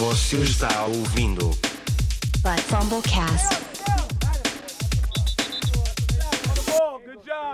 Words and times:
Você 0.00 0.36
está 0.38 0.86
ouvindo 0.86 1.50
But 2.40 2.58
Fumblecast. 2.70 3.60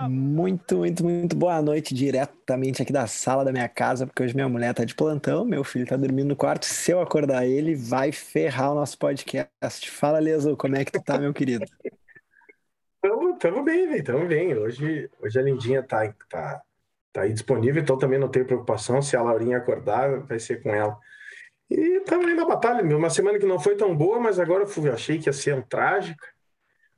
Muito, 0.09 0.77
muito, 0.77 1.03
muito 1.03 1.35
boa 1.35 1.61
noite 1.61 1.93
diretamente 1.93 2.81
aqui 2.81 2.93
da 2.93 3.05
sala 3.05 3.43
da 3.43 3.51
minha 3.51 3.67
casa, 3.67 4.07
porque 4.07 4.23
hoje 4.23 4.33
minha 4.33 4.47
mulher 4.47 4.73
tá 4.73 4.85
de 4.85 4.95
plantão, 4.95 5.43
meu 5.43 5.61
filho 5.61 5.85
tá 5.85 5.97
dormindo 5.97 6.29
no 6.29 6.37
quarto. 6.37 6.65
Se 6.65 6.91
eu 6.91 7.01
acordar 7.01 7.45
ele, 7.45 7.75
vai 7.75 8.13
ferrar 8.13 8.71
o 8.71 8.75
nosso 8.75 8.97
podcast. 8.97 9.91
Fala, 9.91 10.17
Leso, 10.17 10.55
como 10.55 10.77
é 10.77 10.85
que 10.85 10.93
tu 10.93 11.03
tá, 11.03 11.17
meu 11.17 11.33
querido? 11.33 11.65
Tamo, 13.01 13.37
tamo 13.37 13.61
bem, 13.61 13.89
velho, 13.89 14.03
tamo 14.05 14.25
bem. 14.25 14.55
Hoje, 14.55 15.09
hoje 15.21 15.37
a 15.37 15.41
Lindinha 15.41 15.83
tá, 15.83 16.13
tá, 16.29 16.61
tá 17.11 17.21
aí 17.23 17.33
disponível, 17.33 17.83
então 17.83 17.97
também 17.97 18.17
não 18.17 18.29
tenho 18.29 18.45
preocupação. 18.45 19.01
Se 19.01 19.17
a 19.17 19.21
Laurinha 19.21 19.57
acordar, 19.57 20.21
vai 20.21 20.39
ser 20.39 20.63
com 20.63 20.73
ela. 20.73 20.97
E 21.69 21.99
tamo 22.01 22.27
aí 22.27 22.33
na 22.33 22.45
batalha, 22.45 22.81
meu. 22.83 22.97
Uma 22.97 23.09
semana 23.09 23.37
que 23.39 23.45
não 23.45 23.59
foi 23.59 23.75
tão 23.75 23.95
boa, 23.95 24.19
mas 24.19 24.39
agora 24.39 24.63
eu 24.63 24.67
fui- 24.67 24.89
achei 24.89 25.19
que 25.19 25.27
ia 25.27 25.33
ser 25.33 25.53
um 25.55 25.61
trágica. 25.61 26.25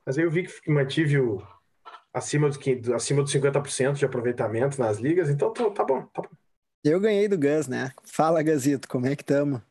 Mas 0.06 0.18
aí 0.18 0.24
eu 0.24 0.32
vi 0.32 0.44
que 0.48 0.72
mantive 0.72 1.20
o 1.20 1.42
acima 2.14 2.48
dos, 2.50 2.58
acima 2.92 3.22
dos 3.24 3.32
50% 3.32 3.94
de 3.98 4.06
aproveitamento 4.06 4.80
nas 4.80 4.98
ligas, 4.98 5.30
então 5.30 5.52
tô- 5.54 5.72
tá 5.72 5.84
bom, 5.84 6.04
tá 6.08 6.22
bom. 6.22 6.30
Eu 6.84 7.00
ganhei 7.00 7.28
do 7.28 7.38
Gus, 7.38 7.68
né? 7.68 7.92
Fala, 8.06 8.42
Gazito, 8.42 8.88
como 8.88 9.06
é 9.06 9.16
que 9.16 9.24
tamo? 9.24 9.62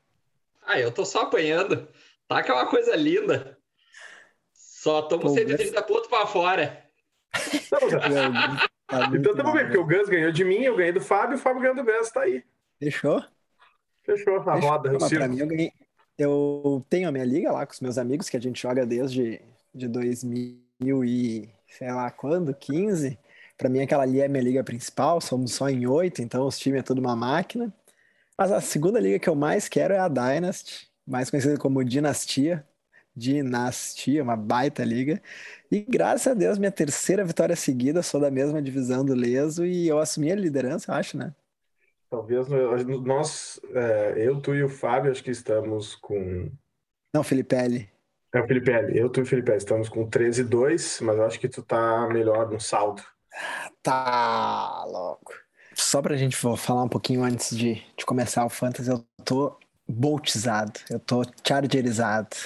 Ah, 0.62 0.78
eu 0.78 0.92
tô 0.92 1.04
só 1.04 1.22
apanhando. 1.22 1.88
Tá 2.26 2.42
que 2.42 2.50
é 2.50 2.54
uma 2.54 2.68
coisa 2.68 2.94
linda. 2.94 3.56
Só 4.52 5.02
tomo 5.02 5.22
Pô, 5.22 5.28
130 5.30 5.82
pontos 5.82 6.08
pra 6.08 6.26
fora. 6.26 6.84
Então, 7.54 7.78
Tá 8.88 9.06
muito 9.06 9.20
então 9.20 9.36
tamo 9.36 9.48
mal, 9.50 9.54
bem, 9.54 9.64
porque 9.64 9.78
o 9.78 9.86
Gus 9.86 10.08
ganhou 10.08 10.32
de 10.32 10.44
mim, 10.44 10.62
eu 10.62 10.74
ganhei 10.74 10.92
do 10.92 11.00
Fábio, 11.00 11.36
o 11.36 11.38
Fábio 11.40 11.60
ganhou 11.60 11.76
do 11.76 11.84
Gus, 11.84 12.10
tá 12.10 12.22
aí. 12.22 12.42
Fechou? 12.78 13.22
Fechou 14.08 14.36
a 14.36 14.42
Fechou. 14.42 14.70
roda, 14.70 14.90
pra 14.96 15.28
mim, 15.28 15.38
eu 15.38 15.46
ganhei. 15.46 15.72
Eu 16.16 16.84
tenho 16.88 17.08
a 17.08 17.12
minha 17.12 17.24
liga 17.24 17.52
lá 17.52 17.66
com 17.66 17.72
os 17.72 17.80
meus 17.80 17.98
amigos, 17.98 18.28
que 18.28 18.36
a 18.36 18.40
gente 18.40 18.60
joga 18.60 18.86
desde 18.86 19.40
de 19.74 19.86
2000 19.86 21.04
e 21.04 21.48
sei 21.68 21.92
lá 21.92 22.10
quando, 22.10 22.54
15. 22.54 23.18
Pra 23.56 23.68
mim, 23.68 23.82
aquela 23.82 24.04
ali 24.04 24.20
é 24.20 24.26
a 24.26 24.28
minha 24.28 24.42
liga 24.42 24.64
principal, 24.64 25.20
somos 25.20 25.52
só 25.52 25.68
em 25.68 25.86
oito, 25.86 26.22
então 26.22 26.46
os 26.46 26.58
times 26.58 26.80
é 26.80 26.82
tudo 26.82 27.00
uma 27.00 27.14
máquina. 27.14 27.72
Mas 28.36 28.50
a 28.50 28.60
segunda 28.60 28.98
liga 28.98 29.18
que 29.18 29.28
eu 29.28 29.34
mais 29.34 29.68
quero 29.68 29.92
é 29.92 29.98
a 29.98 30.08
Dynasty, 30.08 30.88
mais 31.06 31.28
conhecida 31.30 31.58
como 31.58 31.84
Dinastia. 31.84 32.64
Dinastia, 33.14 34.22
uma 34.22 34.36
baita 34.36 34.84
liga. 34.84 35.20
E 35.70 35.80
graças 35.80 36.28
a 36.28 36.34
Deus, 36.34 36.56
minha 36.56 36.70
terceira 36.70 37.24
vitória 37.24 37.56
seguida, 37.56 38.02
sou 38.02 38.20
da 38.20 38.30
mesma 38.30 38.62
divisão 38.62 39.04
do 39.04 39.14
Leso 39.14 39.66
e 39.66 39.88
eu 39.88 39.98
assumi 39.98 40.30
a 40.32 40.36
liderança, 40.36 40.92
eu 40.92 40.94
acho, 40.96 41.18
né? 41.18 41.34
Talvez 42.10 42.48
nós, 43.04 43.60
é, 43.74 44.14
eu, 44.16 44.40
tu 44.40 44.54
e 44.54 44.62
o 44.62 44.68
Fábio, 44.68 45.10
acho 45.10 45.22
que 45.22 45.30
estamos 45.30 45.94
com. 45.96 46.50
Não, 47.14 47.22
Felipe 47.22 47.54
É 47.54 48.40
o 48.40 48.46
Felipe 48.46 48.70
L. 48.70 48.98
Eu, 48.98 49.10
tu 49.10 49.20
e 49.20 49.22
o 49.22 49.26
Felipe 49.26 49.50
L. 49.50 49.58
Estamos 49.58 49.88
com 49.88 50.08
13 50.08 50.40
e 50.40 50.44
2, 50.44 51.00
mas 51.02 51.16
eu 51.16 51.24
acho 51.24 51.38
que 51.38 51.48
tu 51.48 51.62
tá 51.62 52.08
melhor 52.08 52.50
no 52.50 52.58
saldo. 52.58 53.02
Tá 53.82 54.84
louco. 54.86 55.32
Só 55.74 56.02
pra 56.02 56.16
gente 56.16 56.36
falar 56.36 56.82
um 56.82 56.88
pouquinho 56.88 57.22
antes 57.22 57.56
de, 57.56 57.74
de 57.96 58.04
começar 58.04 58.44
o 58.44 58.50
Fantasy, 58.50 58.90
eu 58.90 59.04
tô 59.24 59.56
boltizado, 59.86 60.80
eu 60.90 60.98
tô 60.98 61.22
chargerizado. 61.46 62.36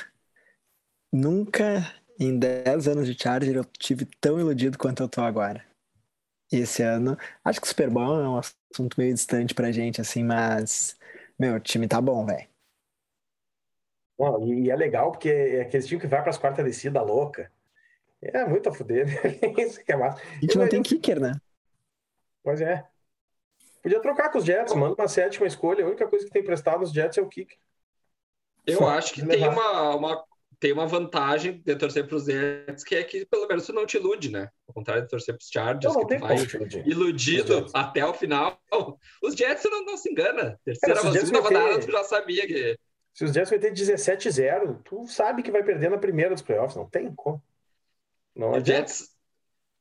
Nunca 1.12 1.92
em 2.18 2.38
10 2.38 2.88
anos 2.88 3.06
de 3.06 3.20
Charger 3.20 3.56
eu 3.56 3.64
tive 3.64 4.04
tão 4.20 4.38
iludido 4.38 4.78
quanto 4.78 5.02
eu 5.02 5.08
tô 5.08 5.22
agora. 5.22 5.64
E 6.52 6.56
esse 6.56 6.82
ano, 6.82 7.16
acho 7.42 7.60
que 7.60 7.66
o 7.66 7.68
Super 7.68 7.90
Bowl 7.90 8.20
é 8.20 8.28
um 8.28 8.40
assunto 8.72 8.98
meio 8.98 9.14
distante 9.14 9.54
pra 9.54 9.72
gente, 9.72 10.00
assim, 10.00 10.24
mas, 10.24 10.96
meu, 11.38 11.54
o 11.56 11.60
time 11.60 11.86
tá 11.86 12.00
bom, 12.00 12.24
velho. 12.26 12.48
E, 14.42 14.66
e 14.66 14.70
é 14.70 14.76
legal 14.76 15.10
porque 15.10 15.28
é 15.28 15.62
aquele 15.62 15.82
time 15.82 16.00
que 16.00 16.06
vai 16.06 16.20
para 16.20 16.30
as 16.30 16.38
quartas 16.38 16.64
descidas 16.64 17.04
louca. 17.04 17.50
É 18.20 18.46
muito 18.46 18.68
a 18.68 18.72
fuder, 18.72 19.06
né? 19.06 19.14
Isso 19.64 19.84
que 19.84 19.92
é 19.92 19.96
massa. 19.96 20.22
A 20.22 20.40
gente 20.40 20.56
não 20.56 20.68
tem 20.68 20.82
kicker, 20.82 21.20
né? 21.20 21.32
Pois 22.42 22.60
é. 22.60 22.86
Podia 23.82 24.00
trocar 24.00 24.30
com 24.30 24.38
os 24.38 24.44
Jets, 24.44 24.74
manda 24.74 24.94
uma 24.96 25.08
sétima 25.08 25.46
escolha. 25.46 25.84
A 25.84 25.88
única 25.88 26.06
coisa 26.06 26.24
que 26.24 26.30
tem 26.30 26.44
prestado 26.44 26.80
nos 26.80 26.92
Jets 26.92 27.18
é 27.18 27.22
o 27.22 27.28
kick. 27.28 27.56
Eu 28.64 28.78
Só 28.78 28.90
acho 28.90 29.12
que 29.12 29.22
levar. 29.22 29.34
tem 29.34 29.48
uma, 29.48 29.96
uma- 29.96 30.24
tem 30.62 30.72
uma 30.72 30.86
vantagem 30.86 31.60
de 31.60 31.74
torcer 31.74 32.06
pros 32.06 32.26
Jets, 32.26 32.84
que 32.84 32.94
é 32.94 33.02
que 33.02 33.26
pelo 33.26 33.48
menos 33.48 33.66
tu 33.66 33.72
não 33.72 33.84
te 33.84 33.96
ilude, 33.96 34.30
né? 34.30 34.48
Ao 34.68 34.72
contrário 34.72 35.02
de 35.02 35.08
torcer 35.08 35.34
pros 35.34 35.50
Chargers, 35.52 35.92
Não, 35.92 36.02
não 36.02 36.06
que 36.06 36.14
tu 36.14 36.20
vai. 36.20 36.36
Os 36.36 36.54
iludido 36.86 37.66
até 37.74 38.06
o 38.06 38.14
final. 38.14 38.62
Os 39.20 39.34
Jets 39.34 39.64
não, 39.64 39.84
não 39.84 39.96
se 39.96 40.08
engana. 40.08 40.56
Terceira, 40.64 41.00
os 41.00 41.12
Jets 41.12 41.28
segunda 41.28 41.40
rodada, 41.40 41.80
tu 41.80 41.90
já 41.90 42.04
sabia 42.04 42.46
que. 42.46 42.78
Se 43.12 43.24
os 43.24 43.32
Jets 43.32 43.50
vai 43.50 43.58
ter 43.58 43.72
17-0, 43.72 44.82
tu 44.84 45.04
sabe 45.08 45.42
que 45.42 45.50
vai 45.50 45.64
perder 45.64 45.90
na 45.90 45.98
primeira 45.98 46.32
dos 46.32 46.42
playoffs. 46.42 46.76
Não 46.76 46.88
tem 46.88 47.12
como. 47.12 47.42
Não 48.32 48.52
O. 48.52 48.64
Jets, 48.64 49.16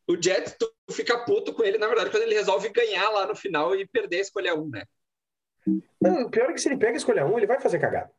o 0.07 0.19
Jets, 0.19 0.55
tu 0.57 0.67
fica 0.91 1.23
puto 1.25 1.53
com 1.53 1.63
ele, 1.63 1.77
na 1.77 1.87
verdade, 1.87 2.09
quando 2.09 2.23
ele 2.23 2.33
resolve 2.33 2.69
ganhar 2.69 3.07
lá 3.11 3.27
no 3.27 3.35
final 3.35 3.75
e 3.75 3.87
perder 3.87 4.17
a 4.17 4.21
escolha 4.21 4.55
1, 4.55 4.67
né? 4.67 4.83
Não, 6.01 6.23
o 6.23 6.31
pior 6.31 6.49
é 6.49 6.53
que 6.53 6.59
se 6.59 6.67
ele 6.67 6.77
pega 6.77 6.93
a 6.93 6.97
escolha 6.97 7.23
1, 7.23 7.37
ele 7.37 7.47
vai 7.47 7.61
fazer 7.61 7.77
cagada. 7.77 8.11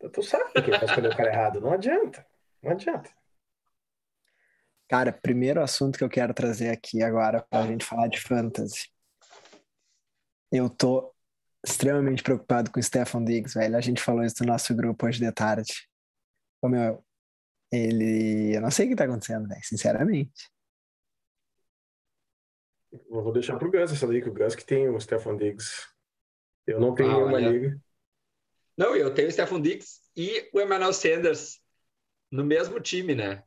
Tu- 0.00 0.10
Tu 0.10 0.22
sabe 0.22 0.52
que 0.52 0.58
ele 0.58 0.70
vai 0.78 0.84
escolher 0.84 1.12
o 1.12 1.16
cara 1.16 1.30
errado. 1.30 1.60
Não 1.60 1.72
adianta. 1.72 2.26
Não 2.62 2.72
adianta. 2.72 3.10
Cara, 4.88 5.12
primeiro 5.12 5.62
assunto 5.62 5.98
que 5.98 6.04
eu 6.04 6.08
quero 6.08 6.32
trazer 6.32 6.70
aqui 6.70 7.02
agora 7.02 7.42
pra 7.42 7.66
gente 7.66 7.84
falar 7.84 8.08
de 8.08 8.20
fantasy. 8.20 8.88
Eu 10.50 10.70
tô 10.70 11.14
extremamente 11.66 12.22
preocupado 12.22 12.70
com 12.70 12.80
o 12.80 12.82
Stefan 12.82 13.22
Diggs, 13.24 13.58
velho. 13.58 13.76
A 13.76 13.80
gente 13.80 14.02
falou 14.02 14.24
isso 14.24 14.36
no 14.42 14.46
nosso 14.50 14.74
grupo 14.74 15.06
hoje 15.06 15.20
de 15.20 15.30
tarde. 15.30 15.86
Ô, 16.62 16.68
meu, 16.68 17.04
ele. 17.70 18.56
Eu 18.56 18.62
não 18.62 18.70
sei 18.70 18.86
o 18.86 18.88
que 18.88 18.96
tá 18.96 19.04
acontecendo, 19.04 19.46
velho, 19.46 19.62
sinceramente. 19.62 20.48
Eu 22.90 23.22
vou 23.22 23.32
deixar 23.32 23.58
pro 23.58 23.70
Gus 23.70 23.92
essa 23.92 24.06
liga, 24.06 24.30
o 24.30 24.32
Gus 24.32 24.54
que 24.54 24.64
tem 24.64 24.88
o 24.88 24.98
Stefan 24.98 25.36
Diggs. 25.36 25.86
Eu 26.66 26.80
não 26.80 26.94
tenho 26.94 27.10
Ah, 27.10 27.14
nenhuma 27.14 27.32
olha. 27.34 27.48
liga. 27.50 27.80
Não, 28.78 28.94
eu 28.94 29.12
tenho 29.12 29.26
o 29.26 29.32
Stephen 29.32 29.60
Diggs 29.60 30.00
e 30.16 30.48
o 30.54 30.60
Emmanuel 30.60 30.92
Sanders 30.92 31.58
no 32.30 32.44
mesmo 32.44 32.78
time, 32.78 33.12
né? 33.12 33.42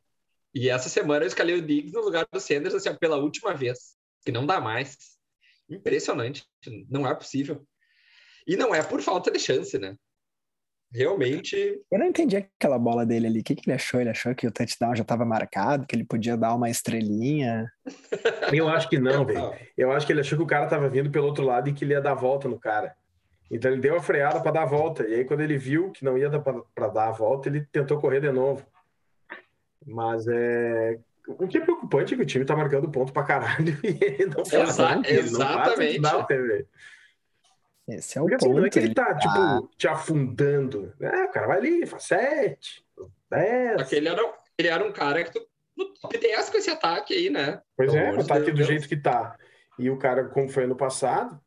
E 0.54 0.68
essa 0.68 0.90
semana 0.90 1.24
eu 1.24 1.28
escalei 1.28 1.54
o 1.54 1.62
Diggs 1.62 1.94
no 1.94 2.02
lugar 2.02 2.26
do 2.30 2.38
Sanders 2.38 2.74
assim, 2.74 2.94
pela 2.96 3.16
última 3.16 3.54
vez, 3.54 3.96
que 4.26 4.30
não 4.30 4.44
dá 4.44 4.60
mais. 4.60 4.98
Impressionante, 5.70 6.44
não 6.90 7.06
é 7.06 7.14
possível. 7.14 7.66
E 8.46 8.56
não 8.56 8.74
é 8.74 8.82
por 8.82 9.00
falta 9.00 9.30
de 9.30 9.38
chance, 9.38 9.78
né? 9.78 9.96
Realmente, 10.94 11.56
Eu 11.90 11.98
não 11.98 12.06
entendi 12.06 12.36
aquela 12.36 12.78
bola 12.78 13.06
dele 13.06 13.26
ali. 13.26 13.40
O 13.40 13.42
que, 13.42 13.54
que 13.54 13.62
ele 13.66 13.74
achou? 13.74 13.98
Ele 13.98 14.10
achou 14.10 14.34
que 14.34 14.46
o 14.46 14.52
touchdown 14.52 14.94
já 14.94 15.02
tava 15.02 15.24
marcado, 15.24 15.86
que 15.86 15.96
ele 15.96 16.04
podia 16.04 16.36
dar 16.36 16.54
uma 16.54 16.68
estrelinha. 16.68 17.72
Eu 18.52 18.68
acho 18.68 18.90
que 18.90 18.98
não, 18.98 19.24
velho. 19.24 19.54
Eu 19.74 19.90
acho 19.90 20.06
que 20.06 20.12
ele 20.12 20.20
achou 20.20 20.36
que 20.36 20.44
o 20.44 20.46
cara 20.46 20.68
tava 20.68 20.90
vindo 20.90 21.10
pelo 21.10 21.28
outro 21.28 21.46
lado 21.46 21.70
e 21.70 21.72
que 21.72 21.82
ele 21.82 21.94
ia 21.94 22.00
dar 22.02 22.12
a 22.12 22.16
volta 22.16 22.46
no 22.46 22.60
cara. 22.60 22.94
Então 23.50 23.70
ele 23.70 23.80
deu 23.80 23.96
a 23.96 24.00
freada 24.02 24.40
para 24.40 24.50
dar 24.50 24.62
a 24.62 24.66
volta. 24.66 25.06
E 25.06 25.14
aí, 25.14 25.24
quando 25.24 25.40
ele 25.42 25.58
viu 25.58 25.90
que 25.90 26.04
não 26.04 26.16
ia 26.16 26.30
dar 26.30 26.40
para 26.40 26.88
dar 26.88 27.08
a 27.08 27.12
volta, 27.12 27.48
ele 27.48 27.66
tentou 27.70 28.00
correr 28.00 28.20
de 28.20 28.30
novo. 28.32 28.66
Mas 29.86 30.26
é. 30.28 30.98
O 31.28 31.46
que 31.46 31.58
é 31.58 31.60
preocupante 31.60 32.14
é 32.14 32.16
que 32.16 32.22
o 32.22 32.26
time 32.26 32.44
tá 32.44 32.56
marcando 32.56 32.90
ponto 32.90 33.12
pra 33.12 33.22
caralho 33.22 33.78
e 33.84 33.98
ele 34.04 34.26
não 34.26 34.44
faz 34.44 34.70
Exa- 34.70 34.94
ponto, 34.96 35.02
não 35.12 35.18
exatamente. 35.18 36.00
touchdown, 36.00 36.26
né, 36.28 36.36
velho? 36.48 36.68
Esse 37.88 38.16
é 38.18 38.20
o 38.20 38.24
Porque 38.24 38.36
assim, 38.36 38.46
ponto. 38.46 38.58
não 38.58 38.66
é 38.66 38.70
que 38.70 38.78
ele 38.78 38.94
tá, 38.94 39.14
tipo, 39.16 39.68
te 39.76 39.88
afundando. 39.88 40.92
É, 41.00 41.24
o 41.24 41.30
cara 41.30 41.46
vai 41.48 41.58
ali, 41.58 41.86
faz 41.86 42.04
sete, 42.04 42.84
dez. 43.30 43.80
Só 43.80 43.86
que 43.88 43.96
ele 43.96 44.08
era, 44.08 44.34
ele 44.58 44.68
era 44.68 44.84
um 44.84 44.92
cara 44.92 45.22
que 45.24 45.32
tu, 45.32 45.46
no 45.76 45.92
top 45.94 46.16
10 46.18 46.50
com 46.50 46.58
esse 46.58 46.70
ataque 46.70 47.12
aí, 47.14 47.28
né? 47.30 47.60
Pois 47.76 47.92
Pelo 47.92 48.20
é, 48.20 48.24
tá 48.24 48.36
aqui 48.36 48.46
Deus. 48.52 48.58
do 48.58 48.64
jeito 48.64 48.88
que 48.88 48.96
tá. 48.96 49.36
E 49.78 49.90
o 49.90 49.98
cara, 49.98 50.24
como 50.28 50.48
foi 50.48 50.64
ano 50.64 50.76
passado, 50.76 51.40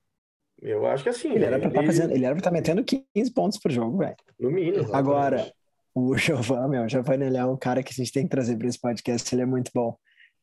eu 0.65 0.85
acho 0.87 1.03
que 1.03 1.09
assim, 1.09 1.33
Ele 1.33 1.45
era 1.45 1.59
pra 1.59 1.69
ele- 1.81 1.89
estar 1.91 2.11
ele 2.11 2.25
era 2.25 2.35
pra 2.35 2.43
tá 2.43 2.51
metendo 2.51 2.83
15 2.83 3.31
pontos 3.33 3.57
por 3.59 3.71
jogo, 3.71 3.97
velho. 3.99 4.15
no 4.39 4.49
mínimo. 4.51 4.77
exatamente. 4.77 4.95
Agora, 4.97 5.51
o 5.93 6.17
Giovanni, 6.17 6.69
meu, 6.69 6.83
o 6.83 6.89
Giovanni 6.89 7.25
ele 7.25 7.37
é 7.37 7.45
um 7.45 7.57
cara 7.57 7.81
que 7.83 7.91
a 7.91 7.95
gente 7.95 8.11
tem 8.11 8.23
que 8.23 8.29
trazer 8.29 8.57
para 8.57 8.67
esse 8.67 8.79
podcast, 8.79 9.33
ele 9.33 9.41
é 9.41 9.45
muito 9.45 9.71
bom. 9.73 9.95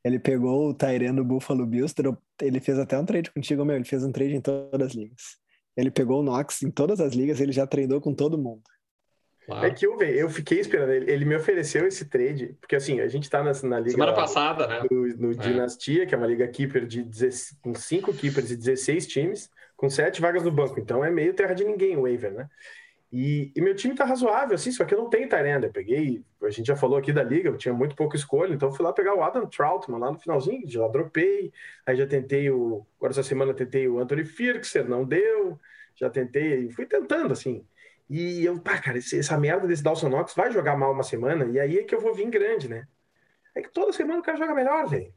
Ele 0.05 0.19
pegou 0.19 0.69
o 0.71 0.75
Tyrene 0.75 1.15
do 1.17 1.25
Buffalo 1.25 1.65
Bills, 1.67 1.95
ele 2.41 2.59
fez 2.61 2.79
até 2.79 2.99
um 2.99 3.05
trade 3.05 3.31
contigo, 3.31 3.65
meu, 3.65 3.77
ele 3.77 3.85
fez 3.85 4.03
um 4.05 4.11
trade 4.11 4.35
em 4.35 4.41
todas 4.41 4.89
as 4.89 4.95
ligas. 4.95 5.37
Ele 5.77 5.91
pegou 5.91 6.21
o 6.21 6.23
Knox 6.23 6.63
em 6.63 6.71
todas 6.71 7.01
as 7.01 7.13
ligas, 7.15 7.41
ele 7.41 7.53
já 7.53 7.67
treinou 7.67 8.01
com 8.01 8.13
todo 8.13 8.37
mundo. 8.37 8.63
Claro. 9.47 9.67
É 9.67 9.71
que 9.71 9.85
eu, 9.87 10.01
eu 10.01 10.29
fiquei 10.31 10.61
esperando. 10.61 10.91
Ele, 10.91 11.11
ele 11.11 11.25
me 11.25 11.35
ofereceu 11.35 11.87
esse 11.87 12.05
trade, 12.05 12.57
porque 12.61 12.77
assim, 12.77 13.01
a 13.01 13.09
gente 13.09 13.29
tá 13.29 13.43
nessa, 13.43 13.67
na 13.67 13.79
liga 13.79 13.91
Semana 13.93 14.13
lá 14.13 14.17
passada, 14.17 14.67
né? 14.69 14.83
no, 14.91 15.07
no 15.17 15.31
É. 15.33 15.35
Dinastia, 15.35 16.07
que 16.07 16.15
é 16.15 16.19
uma 16.19 16.27
liga 16.29 16.47
keeper 16.47 16.87
de 16.87 17.03
16 17.03 17.59
com 17.61 17.75
cinco 17.75 18.13
keepers 18.13 18.51
e 18.53 18.57
16 18.57 19.07
times, 19.09 19.51
com 19.83 19.91
sete 19.91 20.21
vagas 20.21 20.45
no 20.45 20.53
banco. 20.53 20.79
Então 20.79 21.05
é 21.05 21.11
meio 21.11 21.35
terra 21.35 21.55
de 21.55 21.65
ninguém 21.65 21.97
o 21.97 22.03
waiver, 22.03 22.33
né? 22.33 22.49
E, 23.13 23.53
e 23.57 23.61
meu 23.61 23.75
time 23.75 23.95
tá 23.97 24.05
razoável, 24.05 24.55
assim, 24.55 24.71
só 24.73 24.85
que 24.85 24.95
eu 24.95 24.99
não 24.99 25.11
tenho 25.11 25.29
Tyrande. 25.29 25.67
Eu 25.67 25.73
peguei, 25.73 26.25
a 26.43 26.51
gente 26.51 26.67
já 26.67 26.77
falou 26.77 26.97
aqui 26.97 27.13
da 27.13 27.23
liga, 27.23 27.49
eu 27.51 27.59
tinha 27.59 27.75
muito 27.75 27.97
pouco 27.97 28.15
escolha, 28.17 28.55
então 28.55 28.73
fui 28.73 28.85
lá 28.85 28.93
pegar 28.93 29.15
o 29.17 29.23
Adam 29.23 29.47
Troutman 29.47 29.99
lá 29.99 30.13
no 30.13 30.19
finalzinho, 30.21 30.63
já 30.71 30.87
dropei. 30.89 31.53
Aí 31.85 31.97
já 31.97 32.07
tentei 32.07 32.49
o. 32.51 32.87
Agora 32.99 33.13
essa 33.13 33.23
semana 33.25 33.53
tentei 33.53 33.89
o 33.89 33.99
Anthony 33.99 34.25
Firkser, 34.25 34.89
não 34.89 35.05
deu. 35.05 35.59
Já 35.97 36.09
tentei, 36.11 36.71
fui 36.71 36.87
tentando, 36.87 37.33
assim. 37.33 37.67
E 38.09 38.45
eu, 38.45 38.61
pá, 38.61 38.79
cara, 38.81 38.99
esse- 38.99 39.19
essa 39.19 39.37
merda 39.39 39.67
desse 39.67 39.83
Dawson 39.83 40.09
Knox 40.09 40.35
vai 40.35 40.51
jogar 40.53 40.77
mal 40.77 40.93
uma 40.93 41.03
semana, 41.03 41.45
e 41.47 41.59
aí 41.61 41.79
é 41.79 41.85
que 41.85 41.95
eu 41.95 42.01
vou 42.01 42.15
vir 42.15 42.31
grande, 42.31 42.69
né? 42.69 42.87
É 43.55 43.63
que 43.63 43.71
toda 43.71 43.93
semana 43.93 44.21
o 44.21 44.23
cara 44.23 44.39
joga 44.39 44.55
melhor, 44.55 44.89
velho. 44.89 45.13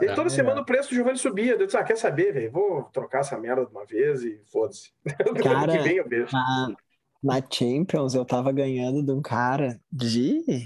E 0.00 0.14
toda 0.14 0.28
é. 0.28 0.30
semana 0.30 0.60
o 0.60 0.64
preço 0.64 0.90
do 0.90 0.94
Giovanni 0.94 1.18
subia. 1.18 1.52
Eu 1.54 1.66
disse, 1.66 1.76
ah, 1.76 1.82
quer 1.82 1.96
saber, 1.96 2.32
velho? 2.32 2.52
Vou 2.52 2.84
trocar 2.84 3.20
essa 3.20 3.36
merda 3.38 3.66
de 3.66 3.72
uma 3.72 3.84
vez 3.84 4.22
e 4.22 4.40
foda-se. 4.46 4.92
Cara, 5.42 5.72
que 5.72 5.78
vem 5.82 5.96
eu 5.96 6.08
vejo. 6.08 6.32
Na, 6.32 6.74
na 7.22 7.42
Champions 7.50 8.14
eu 8.14 8.24
tava 8.24 8.52
ganhando 8.52 9.04
de 9.04 9.12
um 9.12 9.20
cara 9.20 9.80
de 9.90 10.64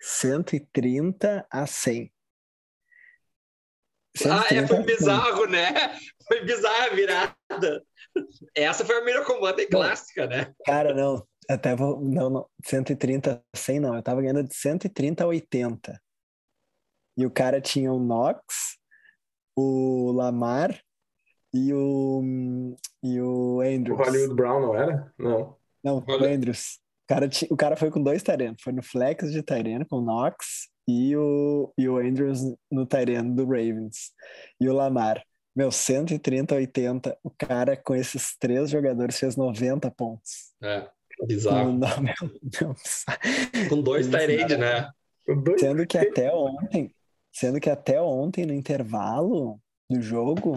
130 0.00 1.46
a 1.48 1.66
100. 1.66 2.12
Ah, 4.26 4.44
é, 4.50 4.66
130 4.66 4.66
foi 4.66 4.76
a 4.76 4.84
100. 4.84 4.84
bizarro, 4.84 5.46
né? 5.46 5.72
Foi 6.26 6.44
bizarra 6.44 6.86
a 6.86 6.94
virada. 6.94 7.84
Essa 8.54 8.84
foi 8.84 8.98
a 8.98 9.04
melhor 9.04 9.24
comanda 9.24 9.64
clássica, 9.68 10.26
né? 10.26 10.52
Cara, 10.66 10.92
não. 10.92 11.24
Até 11.48 11.76
vou. 11.76 12.00
Não, 12.00 12.28
não. 12.28 12.46
130 12.64 13.42
a 13.54 13.56
100 13.56 13.80
não. 13.80 13.94
Eu 13.94 14.02
tava 14.02 14.20
ganhando 14.20 14.42
de 14.42 14.54
130 14.54 15.22
a 15.22 15.26
80. 15.28 16.00
E 17.18 17.26
o 17.26 17.30
cara 17.30 17.60
tinha 17.60 17.92
o 17.92 17.98
Knox, 17.98 18.78
o 19.56 20.12
Lamar 20.12 20.80
e 21.52 21.74
o. 21.74 22.22
E 23.02 23.20
o 23.20 23.56
O 23.56 23.60
Andrews. 23.60 23.98
Hollywood 23.98 24.34
Brown 24.34 24.60
não 24.60 24.76
era? 24.76 25.12
Não. 25.18 25.56
Não, 25.82 25.98
o 26.06 26.24
Andrews. 26.24 26.78
O 27.04 27.08
cara, 27.08 27.28
o 27.50 27.56
cara 27.56 27.76
foi 27.76 27.90
com 27.90 28.00
dois 28.00 28.22
Tyrene. 28.22 28.56
Foi 28.62 28.72
no 28.72 28.82
flex 28.84 29.32
de 29.32 29.42
Tyrene 29.42 29.84
com 29.84 29.96
o 29.96 30.00
Knox 30.00 30.68
e 30.86 31.16
o, 31.16 31.72
e 31.76 31.88
o 31.88 31.96
Andrews 31.98 32.40
no 32.70 32.86
Tyrene 32.86 33.34
do 33.34 33.44
Ravens. 33.44 34.12
E 34.60 34.68
o 34.68 34.72
Lamar. 34.72 35.20
Meu, 35.56 35.72
130, 35.72 36.54
80. 36.54 37.18
O 37.24 37.30
cara 37.30 37.76
com 37.76 37.96
esses 37.96 38.36
três 38.38 38.70
jogadores 38.70 39.18
fez 39.18 39.34
90 39.36 39.90
pontos. 39.90 40.52
É, 40.62 40.88
bizarro. 41.26 41.72
não. 41.72 41.88
Com 43.68 43.82
dois 43.82 44.06
Tyrande, 44.06 44.56
né? 44.56 44.88
O 45.26 45.58
Sendo 45.58 45.86
que 45.86 45.98
até 45.98 46.32
ontem, 46.32 46.94
sendo 47.38 47.60
que 47.60 47.70
até 47.70 48.00
ontem, 48.02 48.44
no 48.44 48.52
intervalo 48.52 49.60
do 49.88 50.02
jogo, 50.02 50.56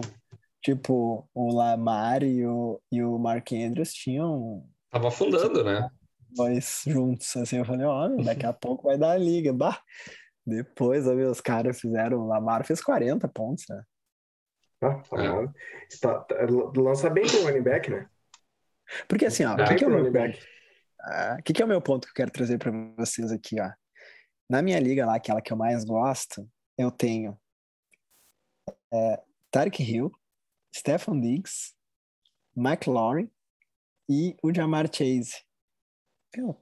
tipo, 0.60 1.28
o 1.32 1.54
Lamar 1.54 2.24
e 2.24 2.44
o, 2.44 2.80
e 2.90 3.02
o 3.02 3.16
Mark 3.18 3.52
Andrews 3.52 3.92
tinham 3.94 4.68
Tava 4.90 5.08
afundando, 5.08 5.62
né? 5.62 5.88
dois 6.30 6.82
juntos. 6.86 7.36
Assim, 7.36 7.58
eu 7.58 7.64
falei, 7.64 7.86
ó, 7.86 8.08
meu, 8.08 8.24
daqui 8.24 8.44
a 8.44 8.52
pouco 8.52 8.88
vai 8.88 8.98
dar 8.98 9.12
a 9.12 9.16
liga. 9.18 9.52
Bah. 9.52 9.80
Depois, 10.44 11.06
ó, 11.06 11.12
os 11.14 11.40
caras 11.40 11.80
fizeram. 11.80 12.18
O 12.18 12.26
Lamar 12.26 12.66
fez 12.66 12.82
40 12.82 13.28
pontos, 13.28 13.64
né? 13.70 13.82
Ah, 14.80 14.94
tá 15.08 15.22
É. 15.22 15.48
Tá- 16.00 16.18
tá- 16.20 16.36
lança 16.76 17.08
bem 17.08 17.24
pro 17.24 17.42
running 17.44 17.62
back, 17.62 17.88
né? 17.90 18.08
Porque 19.06 19.26
assim, 19.26 19.44
ó, 19.44 19.54
o 19.54 19.64
que, 19.68 19.76
que 19.76 19.84
é 19.84 19.86
o 19.86 19.90
meu 19.90 20.00
running 20.00 20.12
ponto? 20.12 20.32
back. 20.32 20.46
Ah, 21.00 21.36
O 21.38 21.42
que, 21.44 21.52
que 21.52 21.62
é 21.62 21.64
o 21.64 21.68
meu 21.68 21.80
ponto 21.80 22.06
que 22.06 22.10
eu 22.10 22.14
quero 22.14 22.32
trazer 22.32 22.58
para 22.58 22.72
vocês 22.96 23.30
aqui, 23.30 23.60
ó? 23.60 23.70
Na 24.50 24.60
minha 24.60 24.80
liga 24.80 25.06
lá, 25.06 25.14
aquela 25.14 25.40
que 25.40 25.52
eu 25.52 25.56
mais 25.56 25.84
gosto, 25.84 26.46
eu 26.78 26.90
tenho 26.90 27.38
é, 28.92 29.22
Tarek 29.50 29.82
Hill, 29.82 30.10
Stefan 30.74 31.20
Diggs, 31.20 31.74
McLaurin 32.56 33.30
e 34.08 34.36
o 34.42 34.52
Jamar 34.54 34.86
Chase. 34.92 35.42
Meu, 36.36 36.56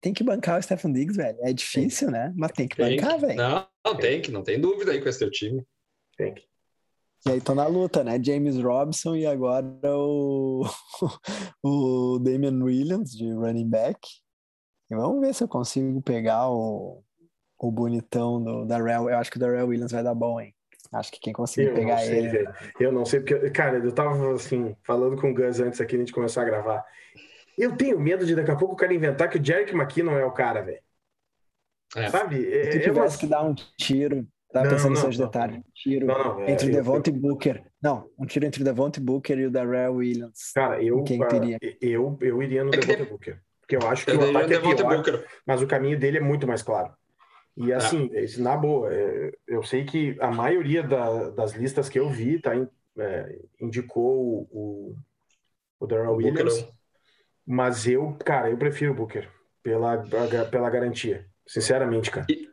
tem 0.00 0.12
que 0.12 0.24
bancar 0.24 0.58
o 0.58 0.62
Stefan 0.62 0.92
Diggs, 0.92 1.16
velho. 1.16 1.38
É 1.42 1.52
difícil, 1.52 2.10
né? 2.10 2.32
Mas 2.36 2.52
tem 2.52 2.66
que 2.68 2.76
Tem 2.76 2.96
bancar, 2.96 3.14
que- 3.14 3.26
velho. 3.26 3.36
Não, 3.36 3.68
não 3.84 3.96
tem 3.96 4.20
que, 4.22 4.30
não 4.30 4.42
tem 4.42 4.60
dúvida 4.60 4.92
aí 4.92 5.00
com 5.02 5.08
esse 5.08 5.18
teu 5.18 5.30
time. 5.30 5.64
Tem 6.16 6.34
que. 6.34 6.46
E 7.24 7.30
aí 7.30 7.40
tô 7.40 7.54
na 7.54 7.68
luta, 7.68 8.02
né? 8.02 8.20
James 8.22 8.56
Robson 8.58 9.14
e 9.14 9.24
agora 9.24 9.64
o, 9.84 10.64
o 11.62 12.18
Damian 12.18 12.60
Williams 12.64 13.12
de 13.12 13.30
running 13.32 13.68
back. 13.68 14.00
E 14.90 14.96
vamos 14.96 15.20
ver 15.20 15.32
se 15.32 15.44
eu 15.44 15.48
consigo 15.48 16.02
pegar 16.02 16.50
o, 16.50 17.04
o 17.62 17.70
bonitão 17.70 18.42
do 18.42 18.64
Darrell. 18.66 19.08
Eu 19.08 19.16
acho 19.18 19.30
que 19.30 19.36
o 19.36 19.40
Darrell 19.40 19.66
Williams 19.68 19.92
vai 19.92 20.02
dar 20.02 20.14
bom, 20.14 20.40
hein? 20.40 20.54
Acho 20.92 21.10
que 21.12 21.20
quem 21.20 21.32
conseguir 21.32 21.68
Eu 21.68 21.74
pegar 21.74 21.98
sei, 21.98 22.18
ele. 22.18 22.28
velho. 22.28 22.54
Eu 22.78 22.92
não 22.92 23.04
sei, 23.06 23.20
porque, 23.20 23.48
cara, 23.50 23.78
eu 23.78 23.92
tava 23.92 24.34
assim, 24.34 24.76
falando 24.82 25.18
com 25.18 25.30
o 25.30 25.34
Gus 25.34 25.60
antes 25.60 25.80
aqui 25.80 25.92
de 25.92 25.96
a 25.96 26.00
gente 26.00 26.12
começar 26.12 26.42
a 26.42 26.44
gravar. 26.44 26.84
Eu 27.56 27.74
tenho 27.76 27.98
medo 27.98 28.26
de 28.26 28.34
daqui 28.34 28.50
a 28.50 28.56
pouco 28.56 28.74
o 28.74 28.76
cara 28.76 28.92
inventar 28.92 29.30
que 29.30 29.38
o 29.38 29.44
Jerick 29.44 29.74
McKinnon 29.74 30.18
é 30.18 30.24
o 30.24 30.32
cara, 30.32 30.60
velho. 30.60 30.80
É. 31.96 32.08
Sabe? 32.10 32.36
Se 32.42 32.52
É, 32.52 32.60
tu 32.70 32.76
é 32.76 32.80
tivesse 32.80 32.98
umas- 32.98 33.16
que 33.16 33.26
dar 33.26 33.42
um 33.42 33.54
tiro, 33.78 34.26
tava 34.52 34.64
Não, 34.66 34.72
pensando 34.72 34.94
não, 34.94 35.02
nesses 35.02 35.18
não. 35.18 35.26
detalhes. 35.26 35.56
Um 35.58 35.62
tiro 35.74 36.06
Não, 36.06 36.18
não, 36.18 36.40
é, 36.42 36.50
entre 36.50 36.66
o 36.66 36.70
eu- 36.70 36.74
Devonta 36.74 37.10
e 37.10 37.12
Booker. 37.12 37.62
Não, 37.82 38.10
um 38.18 38.26
tiro 38.26 38.44
entre 38.46 38.60
o 38.62 38.64
Devonta 38.64 39.00
Booker 39.00 39.38
e 39.38 39.46
o 39.46 39.50
Darrell 39.50 39.94
Williams. 39.94 40.52
Cara, 40.54 40.82
eu, 40.82 41.02
Quem 41.04 41.22
ah, 41.22 41.26
teria? 41.26 41.58
eu, 41.80 42.18
eu 42.20 42.42
iria 42.42 42.64
no 42.64 42.70
É 42.74 42.76
Devonta 42.78 42.96
tem- 42.98 43.06
Booker. 43.06 43.40
Porque 43.60 43.76
eu 43.76 43.88
acho 43.88 44.04
que 44.04 44.10
Eu 44.10 44.18
o 44.20 44.30
ataque 44.36 44.54
é 44.54 44.58
pior, 44.60 44.96
Booker. 44.96 45.24
mas 45.46 45.62
o 45.62 45.66
caminho 45.66 45.98
dele 45.98 46.18
é 46.18 46.20
muito 46.20 46.46
mais 46.46 46.62
claro. 46.62 46.92
E 47.56 47.72
assim, 47.72 48.08
esse- 48.14 48.40
na 48.40 48.56
boa, 48.56 48.92
é, 48.92 49.30
eu 49.46 49.62
sei 49.62 49.84
que 49.84 50.16
a 50.20 50.30
maioria 50.30 50.82
da- 50.82 51.30
das 51.30 51.52
listas 51.52 51.88
que 51.88 51.98
eu 51.98 52.08
vi 52.08 52.40
tá, 52.40 52.52
é, 52.98 53.38
indicou 53.60 54.48
o, 54.50 54.96
o, 55.80 55.86
Darrell 55.86 56.14
Booker 56.14 56.30
Williams, 56.30 56.60
não. 56.62 56.68
mas 57.46 57.86
eu, 57.86 58.16
cara, 58.24 58.50
eu 58.50 58.56
prefiro 58.56 58.92
o 58.92 58.94
Booker 58.94 59.28
pela, 59.62 59.98
pela 60.50 60.70
garantia. 60.70 61.26
Sinceramente, 61.46 62.10
cara. 62.10 62.26
E 62.30 62.48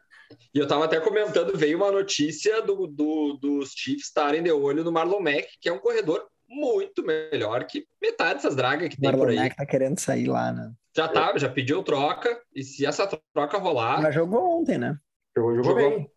eu 0.59 0.67
tava 0.67 0.85
até 0.85 0.99
comentando, 0.99 1.55
veio 1.57 1.77
uma 1.77 1.91
notícia 1.91 2.61
do, 2.61 2.85
do- 2.87 3.37
dos 3.39 3.71
Chiefs 3.71 4.05
estarem 4.07 4.43
de 4.43 4.51
olho 4.51 4.83
no 4.83 4.91
Marlon 4.91 5.19
Mack, 5.21 5.47
que 5.61 5.69
é 5.69 5.73
um 5.73 5.79
corredor 5.79 6.27
muito 6.49 7.03
melhor 7.03 7.63
que 7.65 7.85
metade 8.01 8.35
dessas 8.35 8.55
dragas 8.55 8.89
que 8.89 8.95
O 8.95 8.99
tem 9.01 9.11
por 9.11 9.29
aí. 9.29 9.35
Mack 9.35 9.55
tá 9.55 9.65
querendo 9.65 9.99
sair 9.99 10.27
lá, 10.27 10.51
né? 10.51 10.71
Já 10.95 11.07
tá, 11.07 11.37
já 11.37 11.47
pediu 11.47 11.83
troca, 11.83 12.41
e 12.53 12.63
se 12.63 12.85
essa 12.85 13.07
troca 13.33 13.57
rolar, 13.57 14.01
Mas 14.01 14.13
jogou 14.15 14.59
ontem, 14.59 14.77
né? 14.77 14.97
Jogou, 15.37 15.55
jogou, 15.55 15.71
Jogou. 15.79 15.89
bem. 15.97 16.11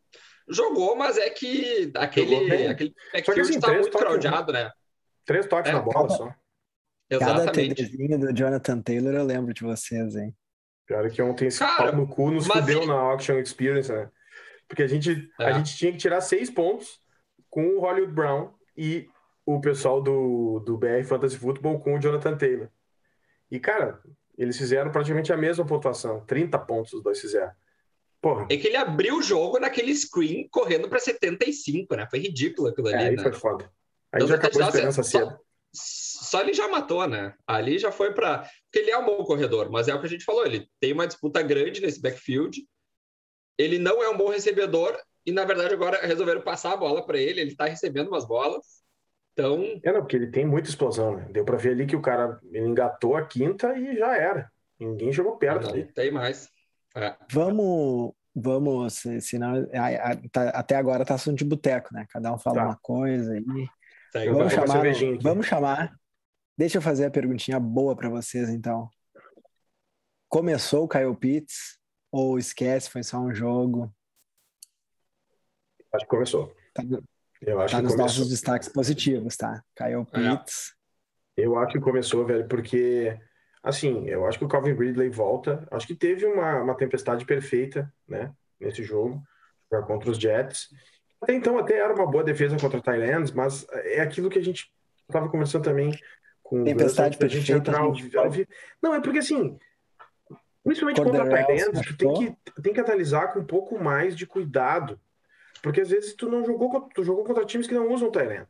jogou, 0.49 0.97
mas 0.97 1.19
é 1.19 1.29
que 1.31 1.93
aquele, 1.95 2.67
aquele 2.67 2.95
backfield 3.13 3.41
assim, 3.43 3.61
tá 3.61 3.69
muito 3.73 3.91
toques, 3.91 4.07
crowdado, 4.07 4.53
né? 4.53 4.71
Três 5.25 5.47
toques 5.47 5.71
É, 5.71 5.75
na 5.75 5.81
bola 5.83 6.09
cada- 6.09 6.15
só. 6.17 6.35
Cada 7.19 7.43
Exatamente. 7.43 7.75
TDzinho 7.75 8.19
do 8.19 8.33
Jonathan 8.35 8.81
Taylor 8.81 9.13
eu 9.15 9.25
lembro 9.25 9.53
de 9.53 9.63
vocês, 9.63 10.17
hein? 10.17 10.35
Pior 10.87 11.05
é 11.07 11.11
que 11.11 11.21
ontem 11.23 11.47
esse 11.49 11.59
Cara, 11.59 11.93
pau 11.93 11.97
no 12.01 12.09
cu 12.09 12.31
nos 12.31 12.47
fudeu 12.47 12.79
ele- 12.79 12.87
na 12.87 12.95
Auction 12.95 13.39
Experience, 13.39 13.93
né? 13.93 14.11
Porque 14.67 14.83
a 14.83 14.87
gente, 14.87 15.31
a 15.39 15.51
É. 15.51 15.55
gente 15.55 15.77
tinha 15.77 15.93
que 15.93 15.99
tirar 15.99 16.21
seis 16.23 16.49
pontos 16.51 16.99
com 17.51 17.77
o 17.77 17.81
Hollywood 17.81 18.13
Brown 18.15 18.51
e 18.77 19.07
o 19.45 19.61
pessoal 19.61 20.01
do, 20.01 20.61
do 20.61 20.77
BR 20.79 21.03
Fantasy 21.05 21.37
Football 21.37 21.81
com 21.81 21.95
o 21.95 22.01
Jonathan 22.01 22.37
Taylor. 22.37 22.69
E, 23.51 23.59
cara, 23.59 24.01
eles 24.39 24.57
fizeram 24.57 24.91
praticamente 24.91 25.33
a 25.33 25.37
mesma 25.37 25.67
pontuação. 25.67 26.25
30 26.27 26.59
pontos 26.61 26.93
os 26.93 27.03
dois 27.03 27.21
fizeram. 27.21 27.53
Porra, 28.21 28.47
É 28.51 28.57
que 28.57 28.69
ele 28.69 28.77
abriu 28.77 29.17
o 29.19 29.23
jogo 29.23 29.59
naquele 29.59 29.95
screen 29.95 30.49
correndo 30.49 30.89
para 30.89 31.01
75, 31.01 31.97
né? 31.97 32.07
Foi 32.09 32.21
ridículo 32.21 32.69
aquilo 32.69 32.89
é, 32.89 32.95
ali, 32.95 33.05
aí 33.05 33.17
né? 33.17 33.23
foi 33.23 33.33
foda. 33.33 33.65
Aí 34.13 34.23
Então, 34.23 34.29
já 34.29 34.35
acabou 34.37 34.63
a 34.63 34.65
touchdown, 34.67 34.69
esperança 34.91 35.03
só- 35.03 35.19
cedo. 35.19 35.39
Só 35.75 36.41
ele 36.41 36.53
já 36.55 36.69
matou, 36.69 37.07
né? 37.09 37.35
Ali 37.47 37.79
já 37.79 37.91
foi 37.91 38.13
para. 38.13 38.39
Porque 38.65 38.79
ele 38.79 38.91
é 38.91 38.99
um 38.99 39.05
bom 39.05 39.25
corredor, 39.25 39.71
mas 39.71 39.89
é 39.89 39.95
o 39.95 40.01
que 40.01 40.07
a 40.07 40.09
gente 40.09 40.25
falou, 40.25 40.47
ele 40.47 40.69
tem 40.79 40.93
uma 40.93 41.07
disputa 41.07 41.43
grande 41.43 41.81
nesse 41.81 42.01
backfield. 42.01 42.65
Ele 43.59 43.79
não 43.79 44.03
é 44.03 44.09
um 44.09 44.17
bom 44.17 44.29
recebedor 44.29 44.97
e, 45.27 45.33
na 45.33 45.45
verdade, 45.45 45.75
agora 45.75 46.07
resolveram 46.07 46.43
passar 46.43 46.73
a 46.73 46.77
bola 46.77 47.05
para 47.05 47.19
ele. 47.19 47.41
Ele 47.41 47.57
tá 47.57 47.67
recebendo 47.67 48.09
umas 48.09 48.27
bolas. 48.27 48.83
Então, 49.33 49.63
É, 49.83 49.93
não, 49.93 50.01
porque 50.01 50.17
ele 50.17 50.31
tem 50.31 50.45
muita 50.47 50.69
explosão, 50.69 51.17
né? 51.17 51.27
Deu 51.31 51.45
pra 51.45 51.57
ver 51.57 51.71
ali 51.71 51.87
que 51.87 51.97
o 51.97 52.03
cara 52.03 52.39
ele 52.51 52.67
engatou 52.67 53.17
a 53.17 53.25
quinta 53.27 53.77
e 53.79 53.97
já 53.97 54.17
era. 54.17 54.51
Ninguém 54.79 55.13
chegou 55.13 55.37
perto 55.39 55.65
não 55.65 55.71
ali. 55.71 55.85
tem 55.93 56.11
mais. 56.11 56.51
É. 56.95 57.17
Vamos, 57.31 58.13
vamos, 58.35 58.93
se- 58.95 59.21
senão 59.23 59.67
a- 59.73 60.11
a- 60.13 60.17
tá- 60.31 60.51
até 60.51 60.77
agora 60.77 61.05
tá 61.05 61.15
assunto 61.15 61.39
de 61.39 61.45
boteco, 61.45 61.89
né? 61.95 62.05
Cada 62.11 62.33
um 62.35 62.39
fala 62.39 62.57
Tá. 62.57 62.65
uma 62.67 62.79
coisa 62.83 63.33
aí. 63.33 63.43
Vou 64.27 64.35
Vamos 64.39 64.53
chamar, 64.53 64.83
vamos 65.23 65.47
chamar. 65.47 65.97
Deixa 66.59 66.77
eu 66.77 66.83
fazer 66.83 67.07
a 67.07 67.11
perguntinha 67.11 67.59
boa 67.59 67.97
para 67.97 68.11
vocês, 68.11 68.51
então. 68.51 68.91
Começou 70.29 70.85
o 70.85 70.89
Kyle 70.89 71.17
Pitts 71.17 71.79
ou 72.11 72.39
esquece, 72.39 72.91
foi 72.91 73.03
só 73.03 73.19
um 73.19 73.35
jogo? 73.35 73.91
Acho 75.95 76.05
que 76.05 76.11
começou. 76.11 76.55
Tá, 76.75 76.83
Eu 77.45 77.61
acho 77.61 77.73
tá 77.73 77.79
que 77.79 77.83
nos 77.85 77.93
começou. 77.93 78.21
nossos 78.21 78.29
destaques 78.31 78.69
positivos, 78.69 79.37
tá? 79.37 79.63
Kyle 79.77 80.05
Pitts. 80.05 80.75
Eu 81.37 81.59
acho 81.59 81.73
que 81.73 81.81
começou, 81.81 82.25
velho, 82.25 82.47
porque, 82.47 83.19
assim, 83.63 84.07
eu 84.09 84.27
acho 84.27 84.39
que 84.39 84.45
o 84.45 84.49
Calvin 84.49 84.75
Ridley 84.75 85.09
volta. 85.09 85.67
Acho 85.71 85.87
que 85.87 85.95
teve 85.95 86.27
uma, 86.27 86.63
uma 86.63 86.77
tempestade 86.77 87.25
perfeita, 87.25 87.93
né, 88.07 88.33
nesse 88.61 88.83
jogo, 88.83 89.23
jogar 89.71 89.87
contra 89.87 90.11
os 90.11 90.19
Jets. 90.19 90.69
Até 91.21 91.35
então, 91.35 91.59
até 91.59 91.79
era 91.79 91.95
uma 91.95 92.07
boa 92.07 92.23
defesa 92.23 92.57
contra 92.59 92.79
o 92.79 92.83
Thailands, 92.83 93.33
mas 93.33 93.67
é 93.73 94.01
aquilo 94.01 94.29
que 94.29 94.39
a 94.39 94.43
gente 94.43 94.71
estava 95.09 95.29
conversando 95.29 95.65
também 95.65 95.93
com 96.43 96.57
o 96.57 96.65
Gus 96.65 96.73
Tempestade 96.73 97.17
antes 97.17 97.19
da 97.19 97.29
gente 97.29 97.53
entrar 97.53 97.81
ao, 97.81 97.93
a 97.93 98.31
Não, 98.83 98.95
é 98.95 99.01
porque, 99.01 99.19
assim, 99.19 99.59
principalmente 100.63 101.01
contra 101.01 101.25
o 101.25 101.27
Cordarrelle 101.27 101.59
se 101.59 101.65
Thailands, 101.65 101.87
tu 101.87 101.97
tem 101.97 102.15
que, 102.15 102.63
tem 102.63 102.73
que 102.75 102.81
analisar 102.81 103.33
com 103.33 103.41
um 103.41 103.45
pouco 103.45 103.83
mais 103.83 104.15
de 104.15 104.27
cuidado. 104.27 105.01
Porque 105.63 105.81
às 105.81 105.91
vezes 105.91 106.15
tu 106.15 106.29
não 106.29 106.45
jogou, 106.45 106.71
contra- 106.71 106.91
tu 106.95 107.03
jogou 107.05 107.25
contra 107.25 107.45
times 107.45 107.67
que 107.67 107.75
não 107.75 107.93
usam 107.93 108.09
o 108.09 108.13
Thailand. 108.13 108.47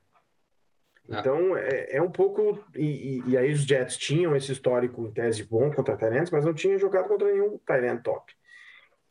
Ah. 1.11 1.21
Então, 1.21 1.57
é, 1.57 1.97
é 1.97 2.02
um 2.02 2.11
pouco. 2.11 2.64
E, 2.75 3.19
e- 3.19 3.31
e 3.31 3.37
aí 3.37 3.52
os 3.52 3.64
Jets 3.64 3.97
tinham 3.97 4.35
esse 4.35 4.52
histórico 4.52 5.07
em 5.07 5.11
tese 5.12 5.45
bom 5.45 5.71
contra 5.71 5.97
Tyrants, 5.97 6.31
mas 6.31 6.45
não 6.45 6.54
tinham 6.54 6.78
jogado 6.78 7.09
contra 7.09 7.31
nenhum 7.31 7.59
Tyrant 7.66 8.02
top. 8.02 8.33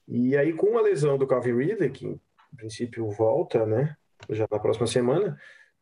E 0.08 0.36
aí, 0.36 0.51
com 0.53 0.77
a 0.77 0.81
lesão 0.81 1.17
do 1.17 1.27
Calvin 1.27 1.55
Ridley, 1.55 1.91
que 1.91 2.08
em 2.08 2.20
princípio 2.58 3.08
volta, 3.12 3.65
né? 3.65 3.96
Já 4.29 4.48
na 4.50 4.60
próxima 4.60 4.88
semana, 4.88 5.39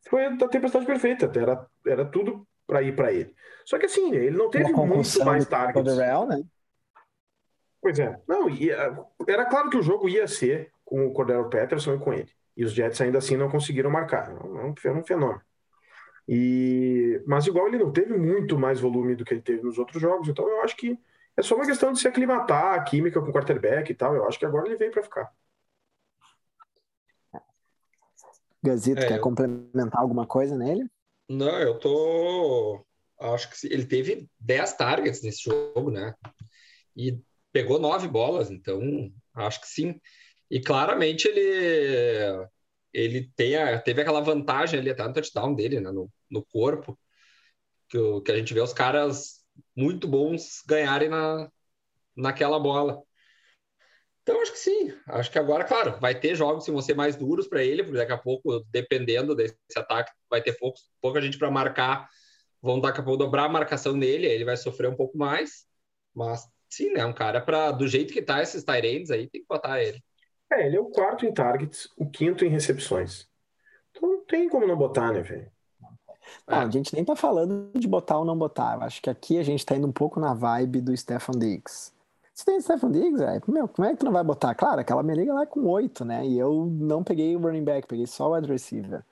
foi 0.09 0.25
a 0.25 0.35
tempestade 0.47 0.85
perfeita. 0.85 1.31
Era, 1.35 1.65
era 1.85 2.05
tudo 2.05 2.45
para 2.67 2.81
ir 2.83 2.95
para 2.95 3.11
ele. 3.13 3.33
Só 3.65 3.77
que 3.79 3.85
assim, 3.85 4.13
ele 4.13 4.35
não 4.37 4.49
teve 4.49 4.71
muito 4.71 5.25
mais 5.25 5.45
targets. 5.47 5.73
Cordell, 5.83 6.25
né? 6.27 6.43
Pois 7.81 7.97
é. 7.97 8.19
Não, 8.27 8.49
e, 8.49 8.71
ah, 8.71 9.05
era 9.27 9.45
claro 9.45 9.69
que 9.69 9.77
o 9.77 9.81
jogo 9.81 10.09
ia 10.09 10.27
ser 10.27 10.71
com 10.89 11.05
o 11.05 11.13
Cordero 11.13 11.47
Patterson 11.49 11.93
e 11.93 11.99
com 11.99 12.11
ele. 12.11 12.31
E 12.57 12.65
os 12.65 12.73
Jets 12.73 12.99
ainda 12.99 13.19
assim 13.19 13.37
não 13.37 13.47
conseguiram 13.49 13.91
marcar. 13.91 14.31
É 14.31 14.33
um, 14.43 14.73
é 14.83 14.91
um 14.91 15.03
fenômeno. 15.03 15.39
E, 16.27 17.21
mas 17.27 17.45
igual 17.45 17.67
ele 17.67 17.77
não 17.77 17.91
teve 17.91 18.17
muito 18.17 18.57
mais 18.57 18.79
volume 18.79 19.15
do 19.15 19.23
que 19.23 19.33
ele 19.33 19.41
teve 19.41 19.61
nos 19.63 19.77
outros 19.77 20.01
jogos, 20.01 20.27
então 20.27 20.47
eu 20.47 20.61
acho 20.61 20.75
que 20.75 20.97
é 21.37 21.41
só 21.41 21.55
uma 21.55 21.65
questão 21.65 21.91
de 21.93 21.99
se 21.99 22.07
aclimatar 22.07 22.73
a 22.73 22.83
química 22.83 23.21
com 23.21 23.29
o 23.29 23.33
quarterback 23.33 23.91
e 23.91 23.95
tal. 23.95 24.15
Eu 24.15 24.27
acho 24.27 24.37
que 24.37 24.45
agora 24.45 24.67
ele 24.67 24.75
veio 24.77 24.91
para 24.91 25.03
ficar. 25.03 25.31
Gazito, 28.61 29.01
É, 29.01 29.07
quer 29.07 29.17
eu- 29.17 29.21
complementar 29.21 30.01
alguma 30.01 30.25
coisa 30.27 30.57
nele? 30.57 30.85
Não, 31.29 31.59
eu 31.59 31.77
tô. 31.79 32.83
Acho 33.19 33.49
que 33.51 33.67
ele 33.73 33.85
teve 33.85 34.27
10 34.39 34.73
targets 34.73 35.21
nesse 35.21 35.43
jogo, 35.43 35.91
né? 35.91 36.13
E 36.95 37.17
pegou 37.51 37.79
nove 37.79 38.07
bolas, 38.07 38.49
então 38.51 38.81
acho 39.33 39.61
que 39.61 39.67
sim. 39.67 39.99
E 40.49 40.59
claramente 40.61 41.27
ele 41.27 42.47
ele 42.93 43.31
tem 43.35 43.55
a- 43.55 43.79
teve 43.79 44.01
aquela 44.01 44.21
vantagem 44.21 44.79
ali 44.79 44.89
até 44.89 45.03
no 45.07 45.13
touchdown 45.13 45.53
dele, 45.55 45.79
né? 45.79 45.91
No, 45.91 46.11
no 46.29 46.43
corpo, 46.45 46.97
que, 47.89 47.97
o- 47.97 48.21
que 48.21 48.31
a 48.31 48.37
gente 48.37 48.53
vê 48.53 48.61
os 48.61 48.73
caras 48.73 49.43
muito 49.75 50.07
bons 50.07 50.63
ganharem 50.67 51.09
na, 51.09 51.49
naquela 52.17 52.59
bola. 52.59 53.03
Então 54.23 54.41
acho 54.41 54.51
que 54.51 54.59
sim. 54.59 54.93
Acho 55.07 55.31
que 55.31 55.39
agora, 55.39 55.63
claro, 55.63 55.99
vai 55.99 56.19
ter 56.19 56.35
jogos 56.35 56.65
que 56.65 56.71
vão 56.71 56.81
ser 56.81 56.93
mais 56.95 57.15
duros 57.15 57.47
para 57.47 57.63
ele, 57.63 57.83
porque 57.83 57.97
daqui 57.97 58.11
a 58.11 58.17
pouco, 58.17 58.59
dependendo 58.71 59.35
desse 59.35 59.55
ataque, 59.75 60.11
vai 60.29 60.41
ter 60.41 60.53
poucos, 60.57 60.81
pouca 61.01 61.21
gente 61.21 61.37
para 61.37 61.49
marcar. 61.51 62.07
Vão 62.61 62.79
daqui 62.79 62.99
a 63.01 63.03
pouco 63.03 63.17
dobrar 63.17 63.45
a 63.45 63.49
marcação 63.49 63.93
nele, 63.95 64.27
aí 64.27 64.33
ele 64.33 64.45
vai 64.45 64.57
sofrer 64.57 64.89
um 64.89 64.95
pouco 64.95 65.17
mais. 65.17 65.65
Mas 66.13 66.43
sim, 66.69 66.91
né? 66.93 67.05
Um 67.05 67.13
cara 67.13 67.41
para 67.41 67.71
do 67.71 67.87
jeito 67.87 68.13
que 68.13 68.21
tá 68.21 68.41
esses 68.41 68.63
Tyrands 68.63 69.09
aí, 69.11 69.29
tem 69.29 69.41
que 69.41 69.47
botar 69.47 69.81
ele. 69.83 70.03
É, 70.51 70.65
ele 70.65 70.77
é 70.77 70.79
o 70.79 70.85
quarto 70.85 71.25
em 71.25 71.33
targets, 71.33 71.89
o 71.97 72.09
quinto 72.09 72.43
em 72.43 72.49
recepções. 72.49 73.27
Então 73.91 74.09
não 74.09 74.25
tem 74.25 74.49
como 74.49 74.67
não 74.67 74.77
botar, 74.77 75.11
né, 75.11 75.21
velho? 75.21 75.51
É. 76.47 76.55
a 76.55 76.69
gente 76.69 76.93
nem 76.93 77.03
tá 77.03 77.15
falando 77.15 77.71
de 77.73 77.87
botar 77.87 78.17
ou 78.17 78.25
não 78.25 78.37
botar. 78.37 78.75
Eu 78.75 78.83
acho 78.83 79.01
que 79.01 79.09
aqui 79.09 79.37
a 79.37 79.43
gente 79.43 79.65
tá 79.65 79.75
indo 79.75 79.87
um 79.87 79.91
pouco 79.91 80.19
na 80.19 80.33
vibe 80.33 80.81
do 80.81 80.95
Stefan 80.95 81.37
Diggs. 81.37 81.91
Se 82.33 82.45
tem 82.45 82.59
Stefan 82.61 82.91
Diggs, 82.91 83.17
velho, 83.17 83.43
meu, 83.47 83.67
como 83.67 83.87
é 83.87 83.91
que 83.91 83.97
tu 83.97 84.05
não 84.05 84.13
vai 84.13 84.23
botar? 84.23 84.55
Claro, 84.55 84.79
aquela 84.79 85.03
minha 85.03 85.17
liga 85.17 85.33
lá 85.33 85.43
é 85.43 85.45
com 85.45 85.65
oito, 85.67 86.05
né? 86.05 86.25
E 86.25 86.39
eu 86.39 86.65
não 86.65 87.03
peguei 87.03 87.35
o 87.35 87.39
running 87.39 87.63
back, 87.63 87.87
peguei 87.87 88.07
só 88.07 88.29
o 88.29 88.35
wide 88.35 88.47
receiver. 88.47 89.03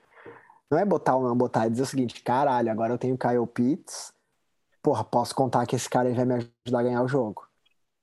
Não 0.70 0.78
é 0.78 0.84
botar 0.84 1.16
ou 1.16 1.22
não 1.22 1.36
botar, 1.36 1.66
é 1.66 1.70
dizer 1.70 1.82
o 1.82 1.86
seguinte, 1.86 2.22
caralho, 2.22 2.70
agora 2.70 2.92
eu 2.92 2.98
tenho 2.98 3.14
o 3.14 3.18
Kyle 3.18 3.46
Pitts, 3.46 4.12
porra, 4.82 5.02
posso 5.02 5.34
contar 5.34 5.66
que 5.66 5.76
esse 5.76 5.88
cara 5.88 6.12
vai 6.12 6.24
me 6.24 6.34
ajudar 6.34 6.80
a 6.80 6.82
ganhar 6.82 7.02
o 7.02 7.08
jogo. 7.08 7.47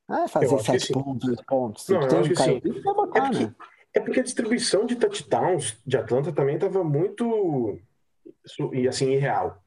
Ah, 0.08 0.22
Eu 0.24 0.28
fazer 0.28 0.60
sete 0.60 0.88
sim. 0.88 0.94
pontos, 0.94 1.28
oito 1.30 1.44
pontos. 1.46 1.88
Não, 1.90 2.08
tem 2.08 2.36
sim. 2.36 2.60
Pitts, 2.60 2.84
vai 2.84 2.94
É 2.94 2.96
porque, 3.22 3.40
né? 3.46 3.56
é 3.94 4.00
porque 4.00 4.20
a 4.20 4.24
distribuição 4.24 4.86
de 4.86 4.96
touchdowns 4.96 5.82
de 5.86 5.98
Atlanta 5.98 6.32
também 6.32 6.56
estava 6.56 6.84
muito 6.84 7.80
e 8.74 8.88
assim 8.88 9.12
irreal. 9.14 9.62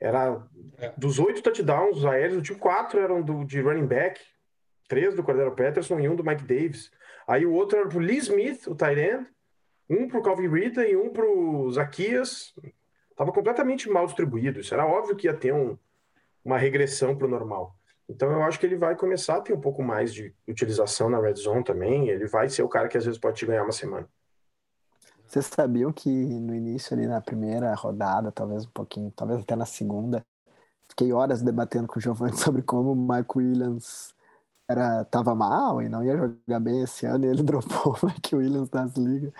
Era 0.00 0.42
É. 0.78 0.92
dos 0.96 1.18
oito 1.18 1.42
touchdowns 1.42 2.04
aéreos, 2.04 2.42
tinha 2.42 2.58
quatro 2.58 3.00
eram 3.00 3.22
do, 3.22 3.44
de 3.44 3.60
running 3.60 3.86
back, 3.86 4.20
três 4.86 5.14
do 5.14 5.22
Cordero 5.22 5.52
Patterson 5.56 5.98
e 6.00 6.08
um 6.08 6.14
do 6.14 6.24
Mike 6.24 6.44
Davis. 6.44 6.90
Aí 7.26 7.44
o 7.46 7.52
outro 7.52 7.78
era 7.78 7.88
pro 7.88 7.98
Lee 7.98 8.18
Smith, 8.18 8.66
o 8.68 8.74
tight 8.74 9.00
end, 9.00 9.26
um 9.88 10.06
pro 10.06 10.22
Calvin 10.22 10.48
Ridley 10.48 10.92
e 10.92 10.96
um 10.96 11.10
pro 11.10 11.70
Zaquias. 11.72 12.54
Tava 13.16 13.32
completamente 13.32 13.88
mal 13.90 14.06
distribuído. 14.06 14.60
Isso 14.60 14.72
era 14.72 14.86
óbvio 14.86 15.16
que 15.16 15.26
ia 15.26 15.34
ter 15.34 15.52
um- 15.52 15.76
uma 16.44 16.56
regressão 16.58 17.16
pro 17.16 17.26
normal. 17.28 17.74
Então 18.08 18.30
eu 18.32 18.42
acho 18.42 18.58
que 18.58 18.64
ele 18.64 18.76
vai 18.76 18.96
começar 18.96 19.36
a 19.36 19.40
ter 19.40 19.52
um 19.52 19.60
pouco 19.60 19.82
mais 19.82 20.14
de 20.14 20.34
utilização 20.48 21.10
na 21.10 21.20
red 21.20 21.34
zone 21.34 21.62
também. 21.62 22.08
Ele 22.08 22.26
vai 22.26 22.48
ser 22.48 22.62
o 22.62 22.68
cara 22.68 22.88
que 22.88 22.96
às 22.96 23.04
vezes 23.04 23.20
pode 23.20 23.36
te 23.36 23.46
ganhar 23.46 23.64
uma 23.64 23.72
semana. 23.72 24.08
Vocês 25.26 25.44
sabiam 25.44 25.92
que 25.92 26.08
no 26.08 26.54
início 26.54 26.96
ali 26.96 27.06
na 27.06 27.20
primeira 27.20 27.74
rodada, 27.74 28.32
talvez 28.32 28.64
um 28.64 28.70
pouquinho, 28.70 29.12
talvez 29.14 29.42
até 29.42 29.54
na 29.54 29.66
segunda, 29.66 30.24
fiquei 30.88 31.12
horas 31.12 31.42
debatendo 31.42 31.86
com 31.86 31.98
o 31.98 32.02
Giovanni 32.02 32.34
sobre 32.38 32.62
como 32.62 32.92
o 32.92 32.96
Mike 32.96 33.36
Williams 33.36 34.14
era, 34.66 35.04
tava 35.04 35.34
mal 35.34 35.82
e 35.82 35.88
não 35.88 36.02
ia 36.02 36.16
jogar 36.16 36.60
bem 36.60 36.82
esse 36.82 37.04
ano 37.04 37.26
e 37.26 37.28
ele 37.28 37.42
dropou 37.44 37.94
o 37.94 38.06
Mike 38.06 38.34
Williams 38.34 38.70
das 38.70 38.94
ligas. 38.96 39.32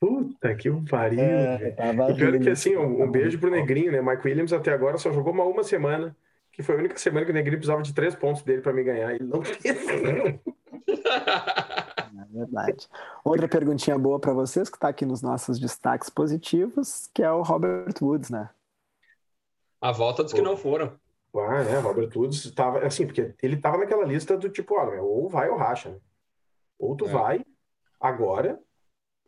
Puta 0.00 0.54
que 0.54 0.70
pariu, 0.88 1.20
É, 1.20 1.74
O 2.10 2.14
pior 2.16 2.38
que 2.40 2.48
assim, 2.48 2.74
um, 2.76 3.02
um 3.02 3.10
beijo 3.10 3.38
pro 3.38 3.50
Negrinho, 3.50 3.92
né? 3.92 4.00
Mike 4.00 4.26
Williams 4.26 4.52
até 4.52 4.72
agora 4.72 4.96
só 4.96 5.12
jogou 5.12 5.32
uma, 5.32 5.44
uma 5.44 5.62
semana, 5.62 6.16
que 6.50 6.62
foi 6.62 6.74
a 6.74 6.78
única 6.78 6.96
semana 6.98 7.26
que 7.26 7.30
o 7.32 7.34
Negrinho 7.34 7.58
precisava 7.58 7.82
de 7.82 7.94
três 7.94 8.14
pontos 8.14 8.42
dele 8.42 8.62
para 8.62 8.72
me 8.72 8.82
ganhar. 8.82 9.12
Ele 9.14 9.24
não 9.24 9.42
fez. 9.44 9.76
É 10.88 12.24
verdade. 12.32 12.88
Outra 13.24 13.46
perguntinha 13.46 13.98
boa 13.98 14.18
para 14.18 14.32
vocês, 14.32 14.68
que 14.70 14.76
está 14.76 14.88
aqui 14.88 15.04
nos 15.04 15.20
nossos 15.22 15.58
destaques 15.58 16.08
positivos, 16.08 17.10
que 17.12 17.22
é 17.22 17.30
o 17.30 17.42
Robert 17.42 17.92
Woods, 18.00 18.30
né? 18.30 18.48
A 19.80 19.92
volta 19.92 20.22
dos 20.22 20.32
que 20.32 20.42
não 20.42 20.56
foram. 20.56 20.92
Ah, 21.34 21.62
né? 21.62 21.78
Robert 21.78 22.10
Woods 22.16 22.44
estava 22.44 22.80
assim, 22.80 23.06
porque 23.06 23.34
ele 23.42 23.54
estava 23.56 23.78
naquela 23.78 24.04
lista 24.04 24.36
do 24.36 24.48
tipo, 24.48 24.74
olha, 24.74 25.00
ou 25.02 25.28
vai 25.28 25.48
ou 25.48 25.56
racha, 25.56 25.90
né? 25.90 25.96
Ou 26.78 26.96
tu 26.96 27.06
É. 27.06 27.08
vai 27.08 27.44
agora, 28.00 28.58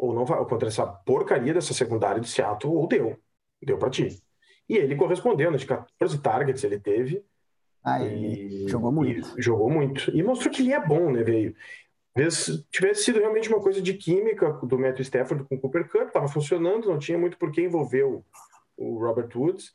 ou 0.03 0.13
não 0.13 0.25
vai, 0.25 0.45
contra 0.47 0.67
essa 0.67 0.85
porcaria 0.85 1.55
dessa 1.55 1.73
secundária 1.73 2.21
de 2.21 2.29
Seattle, 2.29 2.75
ou 2.75 2.89
deu. 2.89 3.17
Deu 3.63 3.79
para 3.79 3.89
ti. 3.89 4.21
E 4.69 4.77
ele 4.77 4.97
correspondeu, 4.97 5.49
né? 5.49 5.57
De 5.57 5.65
14 5.65 6.21
targets 6.21 6.65
ele 6.65 6.81
teve. 6.81 7.25
Aí 7.85 8.65
E- 8.65 8.69
jogou 8.69 8.91
muito. 8.91 9.39
e 9.39 9.43
jogou 9.43 9.71
muito. 9.71 10.11
E 10.11 10.21
mostrou 10.21 10.53
que 10.53 10.61
ele 10.63 10.73
é 10.73 10.85
bom, 10.85 11.13
né, 11.13 11.23
veio? 11.23 11.55
Talvez 12.13 12.67
tivesse 12.71 13.05
sido 13.05 13.21
realmente 13.21 13.49
uma 13.49 13.61
coisa 13.63 13.81
de 13.81 13.95
química 13.95 14.53
do 14.65 14.77
Matthew 14.77 15.03
Stafford 15.03 15.45
com 15.45 15.55
o 15.55 15.61
Cooper 15.61 15.89
Cup, 15.89 16.09
estava 16.09 16.27
funcionando, 16.27 16.89
não 16.89 16.99
tinha 16.99 17.17
muito 17.17 17.39
por 17.39 17.53
que 17.53 17.63
envolver 17.63 18.03
o, 18.03 18.25
o 18.77 18.99
Robert 18.99 19.29
Woods. 19.37 19.73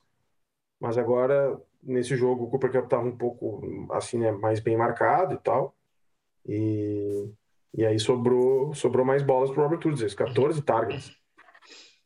Mas 0.79 0.98
agora, 0.98 1.57
nesse 1.81 2.17
jogo, 2.17 2.43
o 2.43 2.50
Cooper 2.50 2.72
Cup 2.74 2.84
estava 2.84 3.07
um 3.07 3.15
pouco 3.17 3.88
assim, 3.93 4.17
né, 4.19 4.31
mais 4.34 4.60
bem 4.60 4.75
marcado 4.75 5.36
e 5.36 5.38
tal. 5.38 5.74
E, 6.46 7.29
e 7.74 7.86
aí 7.86 8.00
sobrou, 8.00 8.74
sobrou 8.74 9.05
mais 9.05 9.24
bolas 9.24 9.51
para 9.51 9.59
o 9.59 9.63
Robert 9.63 9.86
Woods, 9.86 10.01
esses 10.01 10.15
14 10.15 10.62
targets. 10.62 11.15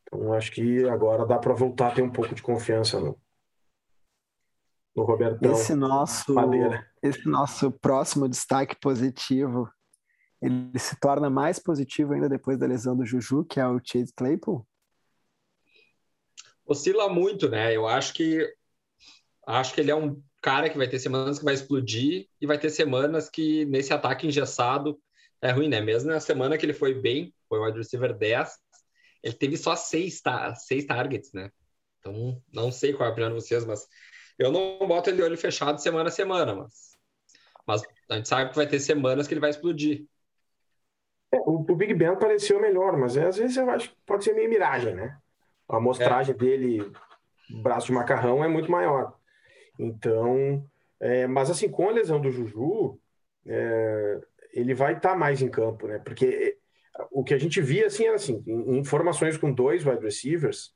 Então 0.04 0.34
acho 0.34 0.52
que 0.52 0.88
agora 0.90 1.26
dá 1.26 1.38
para 1.38 1.54
voltar 1.54 1.88
a 1.88 1.92
ter 1.92 2.02
um 2.02 2.12
pouco 2.12 2.36
de 2.36 2.42
confiança 2.42 3.00
no, 3.00 3.18
no 4.96 5.04
Robertão. 5.04 5.52
Esse 5.52 5.74
nosso, 5.74 6.34
Madeira. 6.34 6.86
esse 7.02 7.28
nosso 7.28 7.72
próximo 7.72 8.28
destaque 8.28 8.76
positivo, 8.80 9.70
ele 10.42 10.78
se 10.78 11.00
torna 11.00 11.30
mais 11.30 11.60
positivo 11.60 12.14
ainda 12.14 12.28
depois 12.28 12.58
da 12.58 12.68
lesão 12.68 12.96
do 12.96 13.06
Juju, 13.06 13.46
que 13.46 13.60
é 13.60 13.68
o 13.68 13.80
Chase 13.84 14.14
Claypool. 14.14 14.68
Oscila 16.66 17.10
muito, 17.10 17.50
né? 17.50 17.76
Eu 17.76 17.88
acho 17.88 18.14
que 18.14 18.54
acho 19.48 19.74
que 19.74 19.82
ele 19.82 19.92
é 19.92 19.96
um 19.96 20.22
cara 20.42 20.70
que 20.70 20.78
vai 20.78 20.88
ter 20.88 21.00
semanas 21.00 21.40
que 21.40 21.46
vai 21.46 21.54
explodir 21.54 22.28
e 22.40 22.48
vai 22.48 22.58
ter 22.58 22.70
semanas 22.70 23.30
que 23.30 23.66
nesse 23.66 23.94
ataque 23.94 24.28
engessado 24.28 25.00
é 25.42 25.52
ruim, 25.52 25.68
né? 25.68 25.82
Mesmo 25.82 26.12
na 26.12 26.20
semana 26.20 26.58
que 26.58 26.66
ele 26.66 26.74
foi 26.74 26.94
bem, 26.94 27.34
foi 27.50 27.60
o 27.60 27.66
wide 27.66 27.78
receiver 27.78 28.14
10, 28.14 28.58
ele 29.24 29.34
teve 29.34 29.58
só 29.58 29.76
seis, 29.76 30.22
ta 30.22 30.54
seis 30.56 30.86
targets, 30.86 31.34
né? 31.34 31.52
Então, 32.00 32.42
não 32.52 32.72
sei 32.72 32.94
qual 32.94 33.06
é 33.06 33.10
a 33.10 33.12
opinião 33.12 33.30
de 33.30 33.42
vocês, 33.42 33.66
mas 33.66 33.88
eu 34.38 34.52
não 34.52 34.80
boto 34.88 35.10
ele 35.10 35.18
de 35.18 35.24
olho 35.24 35.38
fechado 35.38 35.82
semana 35.82 36.10
a 36.10 36.12
semana, 36.12 36.56
mas, 36.56 36.98
mas 37.66 37.84
a 38.10 38.16
gente 38.16 38.28
sabe 38.28 38.50
que 38.50 38.56
vai 38.56 38.68
ter 38.68 38.80
semanas 38.80 39.28
que 39.28 39.34
ele 39.34 39.42
vai 39.42 39.52
explodir. 39.52 40.06
É, 41.32 41.38
o, 41.38 41.60
o 41.60 41.76
Big 41.76 41.94
Ben 41.94 42.18
pareceu 42.18 42.60
melhor, 42.60 42.98
mas 42.98 43.16
é, 43.16 43.28
às 43.28 43.38
vezes 43.38 43.56
eu 43.56 43.70
acho 43.70 43.90
que 43.90 43.96
pode 44.06 44.24
ser 44.24 44.34
meio 44.34 44.50
miragem, 44.50 44.96
né? 44.96 45.18
A 45.70 45.78
amostragem 45.78 46.36
dele, 46.36 46.92
braço 47.62 47.88
de 47.88 47.94
macarrão, 47.94 48.44
é 48.44 48.48
muito 48.48 48.70
maior. 48.70 49.16
Então, 49.80 50.68
é, 51.00 51.28
mas 51.28 51.50
assim, 51.50 51.70
com 51.70 51.88
a 51.88 51.92
lesão 51.92 52.20
do 52.20 52.32
Juju, 52.32 53.00
é, 53.46 54.22
ele 54.54 54.74
vai 54.74 54.94
estar 54.94 55.16
mais 55.16 55.42
em 55.42 55.50
campo, 55.50 55.88
né? 55.88 56.00
Porque 56.00 56.58
o 57.10 57.24
que 57.24 57.34
a 57.34 57.38
gente 57.38 57.62
via, 57.62 57.88
assim, 57.88 58.06
era 58.06 58.16
assim, 58.16 58.44
em 58.46 58.84
formações 58.84 59.38
com 59.38 59.52
dois 59.52 59.86
wide 59.86 60.04
receivers, 60.04 60.74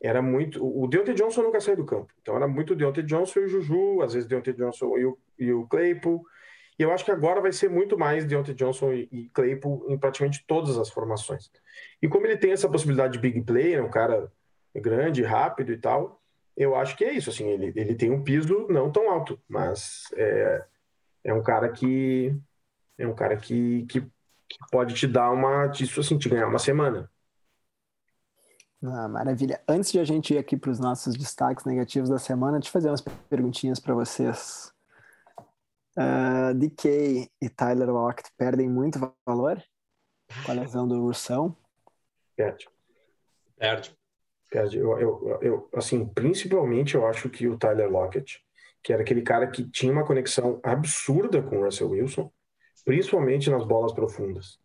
era 0.00 0.20
muito... 0.20 0.64
O 0.64 0.86
Deontay 0.88 1.14
Johnson 1.14 1.42
nunca 1.42 1.60
saiu 1.60 1.76
do 1.76 1.84
campo. 1.84 2.12
Então, 2.20 2.34
era 2.34 2.48
muito 2.48 2.72
o 2.72 2.76
Deontay 2.76 3.04
Johnson 3.04 3.40
e 3.40 3.44
o 3.44 3.48
Juju, 3.48 4.02
às 4.02 4.14
vezes 4.14 4.28
Deontay 4.28 4.54
Johnson 4.54 4.96
e 4.98 5.04
o, 5.04 5.18
e 5.38 5.52
o 5.52 5.66
Claypool. 5.66 6.24
E 6.78 6.82
eu 6.82 6.90
acho 6.90 7.04
que 7.04 7.10
agora 7.10 7.40
vai 7.40 7.52
ser 7.52 7.68
muito 7.70 7.98
mais 7.98 8.24
Deontay 8.24 8.54
Johnson 8.54 8.92
e, 8.92 9.08
e 9.12 9.28
Claypool 9.28 9.86
em 9.88 9.98
praticamente 9.98 10.44
todas 10.46 10.78
as 10.78 10.90
formações. 10.90 11.50
E 12.00 12.08
como 12.08 12.26
ele 12.26 12.36
tem 12.36 12.52
essa 12.52 12.68
possibilidade 12.68 13.12
de 13.12 13.18
big 13.20 13.42
play, 13.42 13.74
é 13.74 13.82
um 13.82 13.90
cara 13.90 14.32
grande, 14.74 15.22
rápido 15.22 15.72
e 15.72 15.76
tal, 15.76 16.20
eu 16.56 16.74
acho 16.74 16.96
que 16.96 17.04
é 17.04 17.12
isso. 17.12 17.30
Assim, 17.30 17.48
ele, 17.48 17.72
ele 17.76 17.94
tem 17.94 18.10
um 18.10 18.24
piso 18.24 18.66
não 18.68 18.90
tão 18.90 19.10
alto, 19.10 19.40
mas 19.48 20.04
é, 20.16 20.64
é 21.24 21.34
um 21.34 21.42
cara 21.42 21.68
que 21.68 22.34
é 22.98 23.06
um 23.06 23.14
cara 23.14 23.36
que, 23.36 23.84
que, 23.86 24.00
que 24.00 24.58
pode 24.70 24.94
te 24.94 25.06
dar 25.06 25.30
uma, 25.30 25.70
isso 25.78 26.00
assim, 26.00 26.18
te 26.18 26.28
ganhar 26.28 26.46
uma 26.46 26.58
semana. 26.58 27.10
Ah, 28.84 29.08
maravilha. 29.08 29.62
Antes 29.68 29.92
de 29.92 30.00
a 30.00 30.04
gente 30.04 30.34
ir 30.34 30.38
aqui 30.38 30.56
para 30.56 30.70
os 30.70 30.80
nossos 30.80 31.14
destaques 31.14 31.64
negativos 31.64 32.08
da 32.08 32.18
semana, 32.18 32.58
deixa 32.58 32.68
eu 32.68 32.72
fazer 32.72 32.88
umas 32.88 33.00
perguntinhas 33.00 33.78
para 33.78 33.94
vocês. 33.94 34.72
Uh, 35.96 36.54
DK 36.54 37.30
e 37.40 37.48
Tyler 37.48 37.90
Lockett 37.90 38.30
perdem 38.36 38.68
muito 38.68 38.98
valor 39.26 39.62
com 40.44 40.50
a 40.50 40.54
lesão 40.54 40.88
do 40.88 41.00
Ursão? 41.04 41.56
Perde. 42.34 42.68
Perde. 43.56 43.96
Perde. 44.50 44.78
Eu, 44.78 44.98
eu, 44.98 45.38
eu, 45.40 45.68
assim, 45.74 46.04
principalmente 46.06 46.94
eu 46.96 47.06
acho 47.06 47.30
que 47.30 47.46
o 47.46 47.56
Tyler 47.56 47.88
Lockett, 47.88 48.42
que 48.82 48.92
era 48.92 49.02
aquele 49.02 49.22
cara 49.22 49.46
que 49.46 49.62
tinha 49.70 49.92
uma 49.92 50.04
conexão 50.04 50.58
absurda 50.62 51.40
com 51.40 51.58
o 51.58 51.64
Russell 51.64 51.90
Wilson, 51.90 52.32
principalmente 52.84 53.50
nas 53.50 53.64
bolas 53.64 53.92
profundas. 53.92 54.58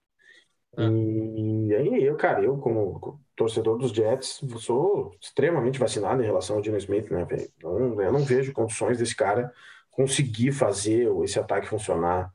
Ah. 0.78 0.90
E 0.90 1.76
aí 1.76 2.04
eu, 2.04 2.16
cara, 2.16 2.44
eu 2.44 2.58
como 2.58 3.20
torcedor 3.36 3.78
dos 3.78 3.92
Jets, 3.92 4.42
sou 4.60 5.12
extremamente 5.22 5.80
vacinado 5.80 6.22
em 6.22 6.26
relação 6.26 6.56
ao 6.56 6.62
Dino 6.62 6.78
Smith, 6.78 7.10
né, 7.10 7.26
velho? 7.26 7.50
Eu 7.62 8.12
não 8.12 8.24
vejo 8.24 8.54
condições 8.54 8.98
desse 8.98 9.16
cara 9.16 9.52
conseguir 9.92 10.52
fazer 10.52 11.10
esse 11.24 11.40
ataque 11.40 11.68
funcionar. 11.68 12.32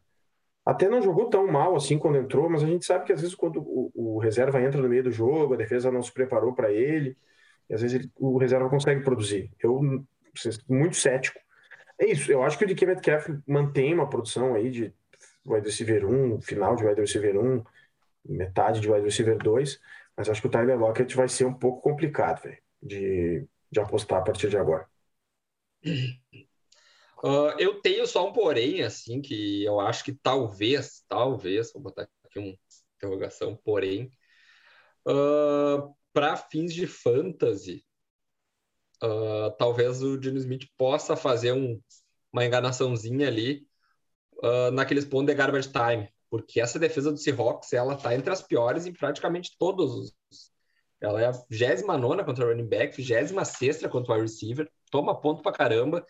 Até 0.65 0.89
não 0.89 1.03
jogou 1.03 1.29
tão 1.29 1.47
mal 1.47 1.77
assim 1.77 1.99
quando 1.99 2.19
entrou, 2.19 2.49
mas 2.49 2.62
a 2.62 2.67
gente 2.67 2.85
sabe 2.85 3.05
que 3.05 3.12
às 3.12 3.21
vezes 3.21 3.35
quando 3.35 3.61
o, 3.61 3.91
o 3.95 4.19
reserva 4.19 4.61
entra 4.61 4.81
no 4.81 4.89
meio 4.89 5.05
do 5.05 5.11
jogo, 5.11 5.55
a 5.55 5.57
defesa 5.57 5.91
não 5.91 6.03
se 6.03 6.12
preparou 6.12 6.53
para 6.55 6.73
ele, 6.73 7.17
e 7.69 7.75
às 7.75 7.81
vezes 7.83 8.01
ele, 8.01 8.12
o 8.19 8.39
reserva 8.39 8.69
consegue 8.69 9.03
produzir. 9.03 9.51
Eu 9.61 9.81
muito 10.69 10.97
cético. 10.97 11.39
É 11.99 12.07
isso, 12.07 12.31
eu 12.33 12.43
acho 12.43 12.59
que 12.59 12.65
o 12.65 12.67
DK 12.67 12.87
Metcalf 12.87 13.29
mantém 13.47 13.95
uma 13.95 14.09
produção 14.09 14.55
aí 14.55 14.71
de 14.71 14.93
wide 15.44 15.66
receiver 15.66 16.04
1, 16.04 16.40
final 16.40 16.76
de 16.76 16.84
wide 16.84 17.00
receiver 17.00 17.38
1, 17.38 17.64
metade 18.25 18.80
de 18.80 18.90
wide 18.90 19.04
receiver 19.04 19.37
2, 19.38 19.80
mas 20.16 20.28
acho 20.28 20.40
que 20.40 20.46
o 20.46 20.50
Tyler 20.50 20.78
Lockett 20.78 21.14
vai 21.16 21.28
ser 21.28 21.44
um 21.44 21.54
pouco 21.54 21.80
complicado, 21.80 22.42
velho, 22.42 22.58
de, 22.80 23.46
de 23.70 23.80
apostar 23.80 24.20
a 24.20 24.25
partir 24.25 24.49
de 24.49 24.56
agora. 24.56 24.87
Uh, 27.22 27.50
eu 27.58 27.80
tenho 27.80 28.06
só 28.06 28.28
um 28.28 28.32
porém, 28.32 28.82
assim, 28.82 29.20
que 29.20 29.64
eu 29.64 29.80
acho 29.80 30.04
que 30.04 30.12
talvez, 30.12 31.04
talvez, 31.08 31.72
vou 31.72 31.82
botar 31.82 32.08
aqui 32.25 32.38
uma 32.38 32.54
interrogação, 32.96 33.56
porém, 33.64 34.12
uh, 35.06 35.94
para 36.12 36.37
fins 36.37 36.72
de 36.72 36.87
fantasy, 36.87 37.84
uh, 39.02 39.50
talvez 39.58 40.02
o 40.02 40.16
Dino 40.16 40.38
Smith 40.38 40.68
possa 40.76 41.16
fazer 41.16 41.52
um, 41.52 41.80
uma 42.32 42.44
enganaçãozinha 42.44 43.26
ali 43.26 43.66
naqueles 44.72 45.04
pontos 45.04 45.26
de 45.26 45.34
garbage 45.34 45.68
time 45.70 46.08
porque 46.32 46.62
essa 46.62 46.78
defesa 46.78 47.12
do 47.12 47.18
Seahawks, 47.18 47.75
ela 47.75 47.94
tá 47.94 48.14
entre 48.14 48.32
as 48.32 48.40
piores 48.40 48.87
em 48.87 48.92
praticamente 48.94 49.54
todos 49.58 49.94
os... 49.94 50.14
Ela 50.99 51.20
é 51.20 51.26
a 51.26 51.32
29 51.50 52.25
contra 52.25 52.46
o 52.46 52.49
running 52.49 52.66
back, 52.66 52.96
26 52.96 53.87
contra 53.88 54.12
o 54.12 54.14
wide 54.14 54.22
receiver, 54.22 54.66
toma 54.90 55.20
ponto 55.20 55.42
pra 55.42 55.52
caramba, 55.52 56.02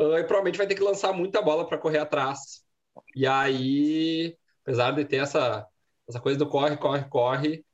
uh, 0.00 0.18
e 0.18 0.24
provavelmente 0.24 0.58
vai 0.58 0.66
ter 0.66 0.74
que 0.74 0.82
lançar 0.82 1.12
muita 1.12 1.40
bola 1.40 1.64
para 1.64 1.78
correr 1.78 1.98
atrás. 1.98 2.64
E 3.14 3.24
aí, 3.24 4.36
apesar 4.64 4.90
de 4.90 5.04
ter 5.04 5.18
essa, 5.18 5.64
essa 6.08 6.18
coisa 6.18 6.36
do 6.36 6.48
corre, 6.48 6.76
corre, 6.76 7.04
corre, 7.04 7.64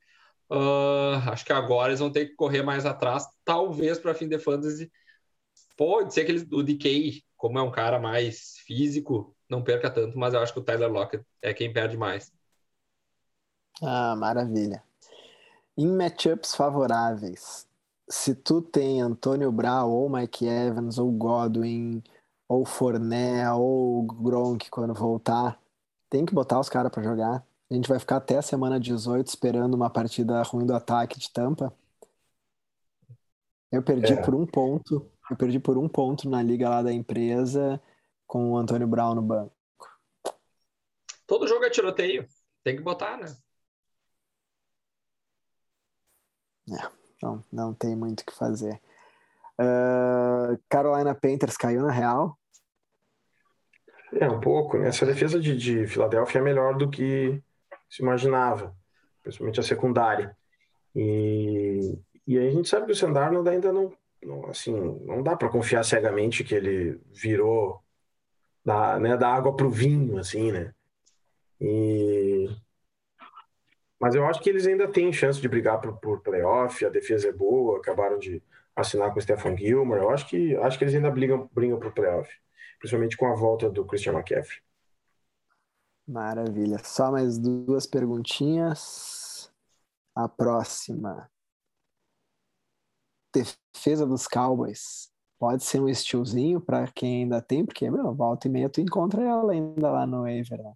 uh, 0.51 1.31
acho 1.33 1.43
que 1.43 1.55
agora 1.55 1.89
eles 1.89 2.01
vão 2.01 2.13
ter 2.13 2.27
que 2.27 2.35
correr 2.35 2.61
mais 2.63 2.85
atrás, 2.85 3.25
talvez 3.47 3.99
para 3.99 4.13
fim 4.13 4.29
de 4.29 4.39
fantasy. 4.39 4.93
Pode 5.77 6.13
ser 6.15 6.25
que 6.25 6.33
eles, 6.33 6.47
o 6.51 6.63
DK, 6.63 7.23
como 7.37 7.59
é 7.59 7.63
um 7.63 7.71
cara 7.71 7.99
mais 7.99 8.57
físico, 8.67 9.35
não 9.49 9.63
perca 9.63 9.91
tanto, 9.91 10.19
mas 10.19 10.35
eu 10.35 10.41
acho 10.41 10.53
que 10.53 10.61
o 10.61 10.65
Tyler 10.65 10.91
Lockett 10.91 11.25
é 11.41 11.53
quem 11.53 11.73
perde 11.73 11.97
mais. 11.97 12.33
Ah, 13.83 14.15
maravilha. 14.17 14.83
Em 15.77 15.87
matchups 15.87 16.55
favoráveis, 16.55 17.67
se 18.09 18.35
tu 18.35 18.61
tem 18.61 19.01
Antônio 19.01 19.51
Brown 19.51 19.91
ou 19.91 20.09
Mike 20.09 20.47
Evans 20.47 20.99
ou 20.99 21.11
Godwin 21.11 22.03
ou 22.47 22.65
Forné 22.65 23.51
ou 23.53 24.03
Gronk 24.03 24.71
quando 24.71 24.93
voltar, 24.93 25.59
tem 26.11 26.27
que 26.27 26.35
botar 26.35 26.61
os 26.61 26.69
caras 26.69 26.93
para 26.93 27.03
jogar. 27.03 27.45
A 27.71 27.75
gente 27.75 27.89
vai 27.89 27.99
ficar 27.99 28.17
até 28.17 28.37
a 28.37 28.43
semana 28.43 28.79
18 28.79 29.27
esperando 29.27 29.75
uma 29.75 29.89
partida 29.89 30.43
ruim 30.43 30.67
do 30.67 30.75
ataque 30.75 31.19
de 31.19 31.31
Tampa. 31.31 31.73
Eu 33.71 33.83
perdi 33.83 34.13
é. 34.13 34.23
por 34.23 34.35
um 34.35 34.45
ponto. 34.45 35.11
Eu 35.31 35.37
perdi 35.37 35.59
por 35.59 35.79
um 35.79 35.89
ponto 35.89 36.29
na 36.29 36.43
liga 36.43 36.69
lá 36.69 36.83
da 36.83 36.93
empresa 36.93 37.81
com 38.27 38.53
o 38.53 38.57
Antônio 38.57 38.87
Brown 38.87 39.15
no 39.15 39.23
banco. 39.23 39.55
Todo 41.27 41.47
jogo 41.47 41.65
é 41.65 41.71
tiroteio. 41.71 42.27
Tem 42.63 42.77
que 42.77 42.83
botar, 42.83 43.17
né? 43.17 43.27
É, 46.71 46.91
não, 47.23 47.45
não 47.53 47.75
tem 47.75 47.97
muito 47.97 48.21
o 48.21 48.25
que 48.25 48.35
fazer. 48.35 48.81
Uh, 49.59 50.61
Carolina 50.69 51.15
Panthers 51.15 51.57
caiu 51.57 51.83
na 51.83 51.93
real? 51.93 52.39
É, 54.13 54.29
um 54.29 54.41
pouco. 54.41 54.79
Né? 54.79 54.89
Essa 54.89 55.07
defesa 55.07 55.41
de, 55.41 55.57
de 55.57 55.87
Filadélfia 55.87 56.39
é 56.39 56.43
melhor 56.43 56.77
do 56.77 56.91
que 56.91 57.43
se 57.89 58.03
imaginava, 58.03 58.75
principalmente 59.23 59.61
a 59.61 59.63
secundária. 59.63 60.37
E, 60.95 61.99
e 62.27 62.39
aí 62.39 62.49
a 62.49 62.51
gente 62.51 62.69
sabe 62.69 62.87
que 62.87 62.93
o 62.93 62.97
Sandarnold 62.97 63.49
ainda 63.49 63.73
não, 63.73 63.93
não 64.23 64.47
assim, 64.47 64.73
não 65.05 65.23
dá 65.23 65.37
para 65.37 65.49
confiar 65.49 65.85
cegamente 65.85 66.45
que 66.45 66.55
ele 66.55 67.01
virou 67.13 67.83
da, 68.65 68.99
né, 68.99 69.17
da 69.17 69.29
água 69.29 69.55
para 69.55 69.67
o 69.67 69.71
vinho, 69.71 70.19
assim, 70.19 70.53
né? 70.53 70.73
E... 71.61 72.49
Mas 74.01 74.15
eu 74.15 74.27
acho 74.27 74.41
que 74.41 74.51
eles 74.51 74.67
ainda 74.67 74.89
têm 74.89 75.13
chance 75.13 75.41
de 75.41 75.49
brigar 75.49 75.81
por, 75.81 75.97
por 75.99 76.21
playoff, 76.21 76.85
a 76.85 76.89
defesa 76.89 77.29
é 77.29 77.33
boa, 77.33 77.79
acabaram 77.79 78.19
de 78.19 78.43
assinar 78.75 79.13
com 79.13 79.19
o 79.19 79.23
Stephen 79.23 79.57
Gilmore, 79.57 80.01
eu 80.01 80.11
acho 80.11 80.29
que, 80.29 80.57
acho 80.57 80.79
que 80.79 80.85
eles 80.85 80.95
ainda 80.95 81.11
brigam, 81.11 81.49
brigam 81.53 81.79
por 81.79 81.93
playoff, 81.93 82.31
principalmente 82.79 83.17
com 83.17 83.27
a 83.27 83.35
volta 83.35 83.71
do 83.71 83.85
Christian 83.85 84.15
McCaffrey. 84.15 84.61
Maravilha. 86.07 86.79
Só 86.83 87.13
mais 87.13 87.39
duas 87.39 87.87
perguntinhas. 87.87 89.53
A 90.15 90.29
próxima. 90.29 91.31
Defesa 93.33 94.07
dos 94.07 94.27
Cowboys 94.27 95.11
pode 95.39 95.65
ser 95.65 95.81
um 95.81 95.89
estilzinho 95.89 96.61
para 96.61 96.87
quem 96.93 97.23
ainda 97.23 97.43
tem, 97.43 97.65
porque, 97.65 97.91
meu, 97.91 98.15
volta 98.15 98.47
e 98.47 98.51
meia 98.51 98.69
tu 98.69 98.81
encontra 98.81 99.23
ela 99.23 99.53
ainda 99.53 99.91
lá 99.91 100.07
no 100.07 100.21
Aver. 100.21 100.63
Né? 100.63 100.73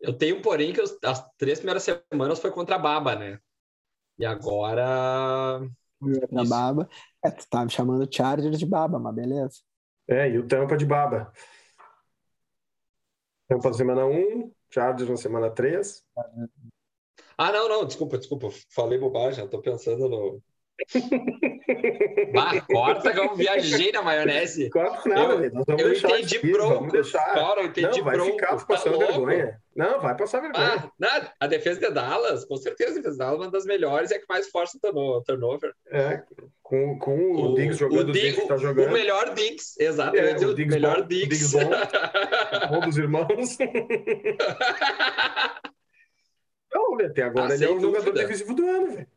Eu 0.00 0.16
tenho, 0.16 0.40
porém, 0.40 0.72
que 0.72 0.80
as 0.80 1.30
três 1.36 1.58
primeiras 1.58 1.82
semanas 1.82 2.38
foi 2.38 2.50
contra 2.50 2.76
a 2.76 2.78
Baba, 2.78 3.14
né? 3.14 3.38
E 4.18 4.24
agora. 4.24 5.60
Na 6.30 6.44
Baba. 6.44 6.88
É, 7.24 7.30
tu 7.30 7.46
tá 7.48 7.64
me 7.64 7.70
chamando 7.70 8.08
Charger 8.10 8.50
de 8.50 8.66
Baba, 8.66 8.98
mas 8.98 9.14
beleza. 9.14 9.60
É, 10.08 10.28
e 10.30 10.38
o 10.38 10.46
Tampa 10.46 10.76
de 10.76 10.84
Baba. 10.84 11.32
Tampa 13.48 13.68
na 13.68 13.74
semana 13.74 14.06
1, 14.06 14.52
Chargers 14.70 15.10
na 15.10 15.16
semana 15.16 15.50
3. 15.50 16.02
Ah, 17.36 17.52
não, 17.52 17.68
não, 17.68 17.84
desculpa, 17.84 18.18
desculpa. 18.18 18.48
Falei 18.74 18.98
bobagem, 18.98 19.46
tô 19.48 19.60
pensando 19.60 20.08
no, 20.08 20.42
Bah, 22.32 22.60
corta 22.62 23.12
que 23.12 23.20
eu 23.20 23.34
viajei 23.34 23.92
na 23.92 24.02
maionese. 24.02 24.68
Corta 24.70 25.08
nada, 25.08 25.52
eu, 25.68 25.78
eu 25.78 25.94
entendi 25.94 26.36
aqui, 26.36 26.50
bronco. 26.50 26.90
Cara, 27.12 27.60
eu 27.60 27.66
entendi 27.66 27.98
não, 27.98 28.04
vai 28.04 28.16
bronco. 28.16 28.32
Ficar 28.32 28.56
tá 28.56 28.64
passando 28.66 28.98
vergonha. 28.98 29.60
Não, 29.74 30.00
vai 30.00 30.16
passar 30.16 30.40
vergonha. 30.40 30.84
Ah, 30.84 30.90
nada. 30.98 31.32
A 31.40 31.46
defesa 31.46 31.80
de 31.80 31.90
Dallas, 31.90 32.44
com 32.44 32.56
certeza, 32.56 32.92
a 32.92 32.94
defesa 32.96 33.12
de 33.12 33.18
Dallas 33.18 33.40
é 33.40 33.44
uma 33.44 33.50
das 33.50 33.64
melhores 33.64 34.10
e 34.10 34.14
é 34.14 34.18
que 34.18 34.26
mais 34.28 34.50
força 34.50 34.78
o 34.82 35.22
turnover. 35.22 35.72
É, 35.90 36.22
com, 36.62 36.98
com 36.98 37.16
o, 37.16 37.52
o 37.52 37.54
Diggs 37.54 37.78
jogando, 37.78 38.08
o, 38.08 38.12
Diggs, 38.12 38.42
o 38.42 38.48
tá 38.48 38.56
jogando. 38.56 38.88
O 38.88 38.92
melhor 38.92 39.32
Diggs, 39.34 39.76
exato. 39.78 40.16
É, 40.16 40.32
o, 40.32 40.48
o 40.48 40.54
Diggs 40.54 40.74
melhor 40.74 41.02
bom, 41.02 41.08
Diggs. 41.08 41.28
Diggs 41.28 41.56
bom, 41.56 41.70
bom 42.68 42.80
dos 42.86 42.98
irmãos. 42.98 43.58
Não, 46.74 46.98
até 46.98 47.22
agora 47.22 47.52
ah, 47.52 47.54
ele 47.54 47.64
é 47.64 47.70
o 47.70 47.80
jogador 47.80 48.12
defensivo 48.12 48.54
do 48.54 48.66
ano, 48.66 48.92
velho. 48.92 49.08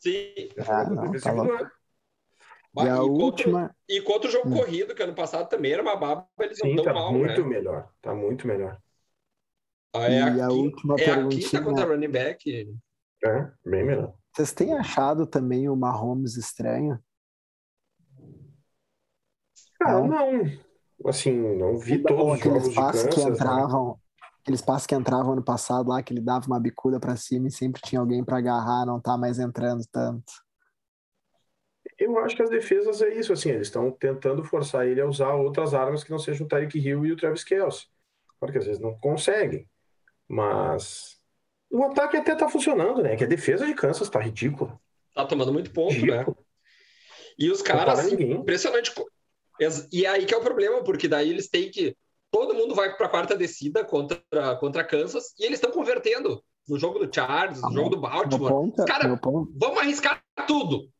Sim. 0.00 0.48
Ah, 0.66 0.88
não, 0.88 1.12
tá 1.12 2.84
e, 2.84 2.88
a 2.88 3.02
última... 3.02 3.60
contra, 3.60 3.76
e 3.88 4.00
contra 4.02 4.28
o 4.28 4.32
jogo 4.32 4.48
hum. 4.50 4.54
corrido, 4.54 4.94
que 4.94 5.02
ano 5.02 5.14
passado 5.14 5.48
também 5.48 5.72
era 5.72 5.82
uma 5.82 5.96
baba, 5.96 6.28
eles 6.40 6.58
Sim, 6.58 6.74
não 6.74 6.84
tá 6.84 6.92
mal, 6.92 7.12
muito 7.12 7.42
né? 7.42 7.48
melhor. 7.48 7.88
Tá 8.02 8.14
muito 8.14 8.46
melhor. 8.46 8.78
Ah, 9.94 10.10
é, 10.10 10.20
a, 10.20 10.46
a 10.46 10.52
última 10.52 10.94
é 10.98 11.10
a 11.10 11.26
quinta 11.28 11.62
contra 11.62 11.86
running 11.86 12.10
back. 12.10 12.76
É, 13.24 13.50
bem 13.64 13.84
melhor. 13.84 14.14
Vocês 14.34 14.52
têm 14.52 14.74
achado 14.74 15.26
também 15.26 15.68
o 15.68 15.76
Mahomes 15.76 16.36
estranho? 16.36 17.02
Cara, 19.78 20.00
não. 20.00 20.06
não. 20.06 21.08
assim, 21.08 21.32
não 21.56 21.78
vi 21.78 21.96
Ou 21.98 22.02
todos 22.04 22.26
os 22.26 22.38
aqueles 22.38 22.74
jogos 22.74 23.02
de 23.02 23.08
Kansas. 23.08 23.14
que 23.14 23.30
né? 23.30 23.94
Aqueles 24.46 24.62
passes 24.62 24.86
que 24.86 24.94
entravam 24.94 25.32
ano 25.32 25.42
passado 25.42 25.88
lá, 25.88 26.00
que 26.00 26.12
ele 26.12 26.20
dava 26.20 26.46
uma 26.46 26.60
bicuda 26.60 27.00
pra 27.00 27.16
cima 27.16 27.48
e 27.48 27.50
sempre 27.50 27.82
tinha 27.82 28.00
alguém 28.00 28.22
pra 28.22 28.38
agarrar, 28.38 28.86
não 28.86 29.00
tá 29.00 29.18
mais 29.18 29.40
entrando 29.40 29.84
tanto. 29.90 30.32
Eu 31.98 32.16
acho 32.20 32.36
que 32.36 32.42
as 32.42 32.50
defesas 32.50 33.02
é 33.02 33.12
isso, 33.12 33.32
assim, 33.32 33.50
eles 33.50 33.66
estão 33.66 33.90
tentando 33.90 34.44
forçar 34.44 34.86
ele 34.86 35.00
a 35.00 35.06
usar 35.06 35.34
outras 35.34 35.74
armas 35.74 36.04
que 36.04 36.12
não 36.12 36.18
sejam 36.18 36.46
o 36.46 36.48
Tyreek 36.48 36.78
Hill 36.78 37.04
e 37.04 37.12
o 37.12 37.16
Travis 37.16 37.42
Kelce. 37.42 37.86
Claro 38.38 38.52
que 38.52 38.58
às 38.58 38.66
vezes 38.66 38.80
não 38.80 38.96
conseguem, 38.98 39.68
mas 40.28 41.18
o 41.68 41.82
ataque 41.82 42.16
até 42.16 42.36
tá 42.36 42.48
funcionando, 42.48 43.02
né? 43.02 43.16
Que 43.16 43.24
a 43.24 43.28
defesa 43.28 43.66
de 43.66 43.74
Kansas 43.74 44.08
tá 44.08 44.20
ridícula. 44.20 44.78
Tá 45.12 45.26
tomando 45.26 45.52
muito 45.52 45.72
ponto, 45.72 46.06
né? 46.06 46.24
E 47.36 47.50
os 47.50 47.62
caras, 47.62 48.06
para 48.06 48.22
impressionante. 48.22 48.94
E 49.90 50.06
aí 50.06 50.24
que 50.24 50.34
é 50.34 50.36
o 50.36 50.42
problema, 50.42 50.84
porque 50.84 51.08
daí 51.08 51.30
eles 51.30 51.48
têm 51.48 51.68
que. 51.68 51.96
Todo 52.30 52.54
mundo 52.54 52.74
vai 52.74 52.96
para 52.96 53.06
a 53.06 53.08
quarta 53.10 53.36
descida 53.36 53.84
contra, 53.84 54.20
contra 54.58 54.84
Kansas 54.84 55.32
e 55.38 55.44
eles 55.44 55.58
estão 55.58 55.70
convertendo 55.70 56.42
no 56.68 56.78
jogo 56.78 56.98
do 56.98 57.12
Chargers, 57.14 57.62
no 57.62 57.68
Ah, 57.68 57.72
jogo 57.72 57.90
do 57.90 58.00
Baltimore. 58.00 58.50
ponto, 58.50 58.84
meu 59.04 59.18
ponto, 59.18 59.52
vão 59.56 59.78
arriscar 59.78 60.22
tudo. 60.46 60.90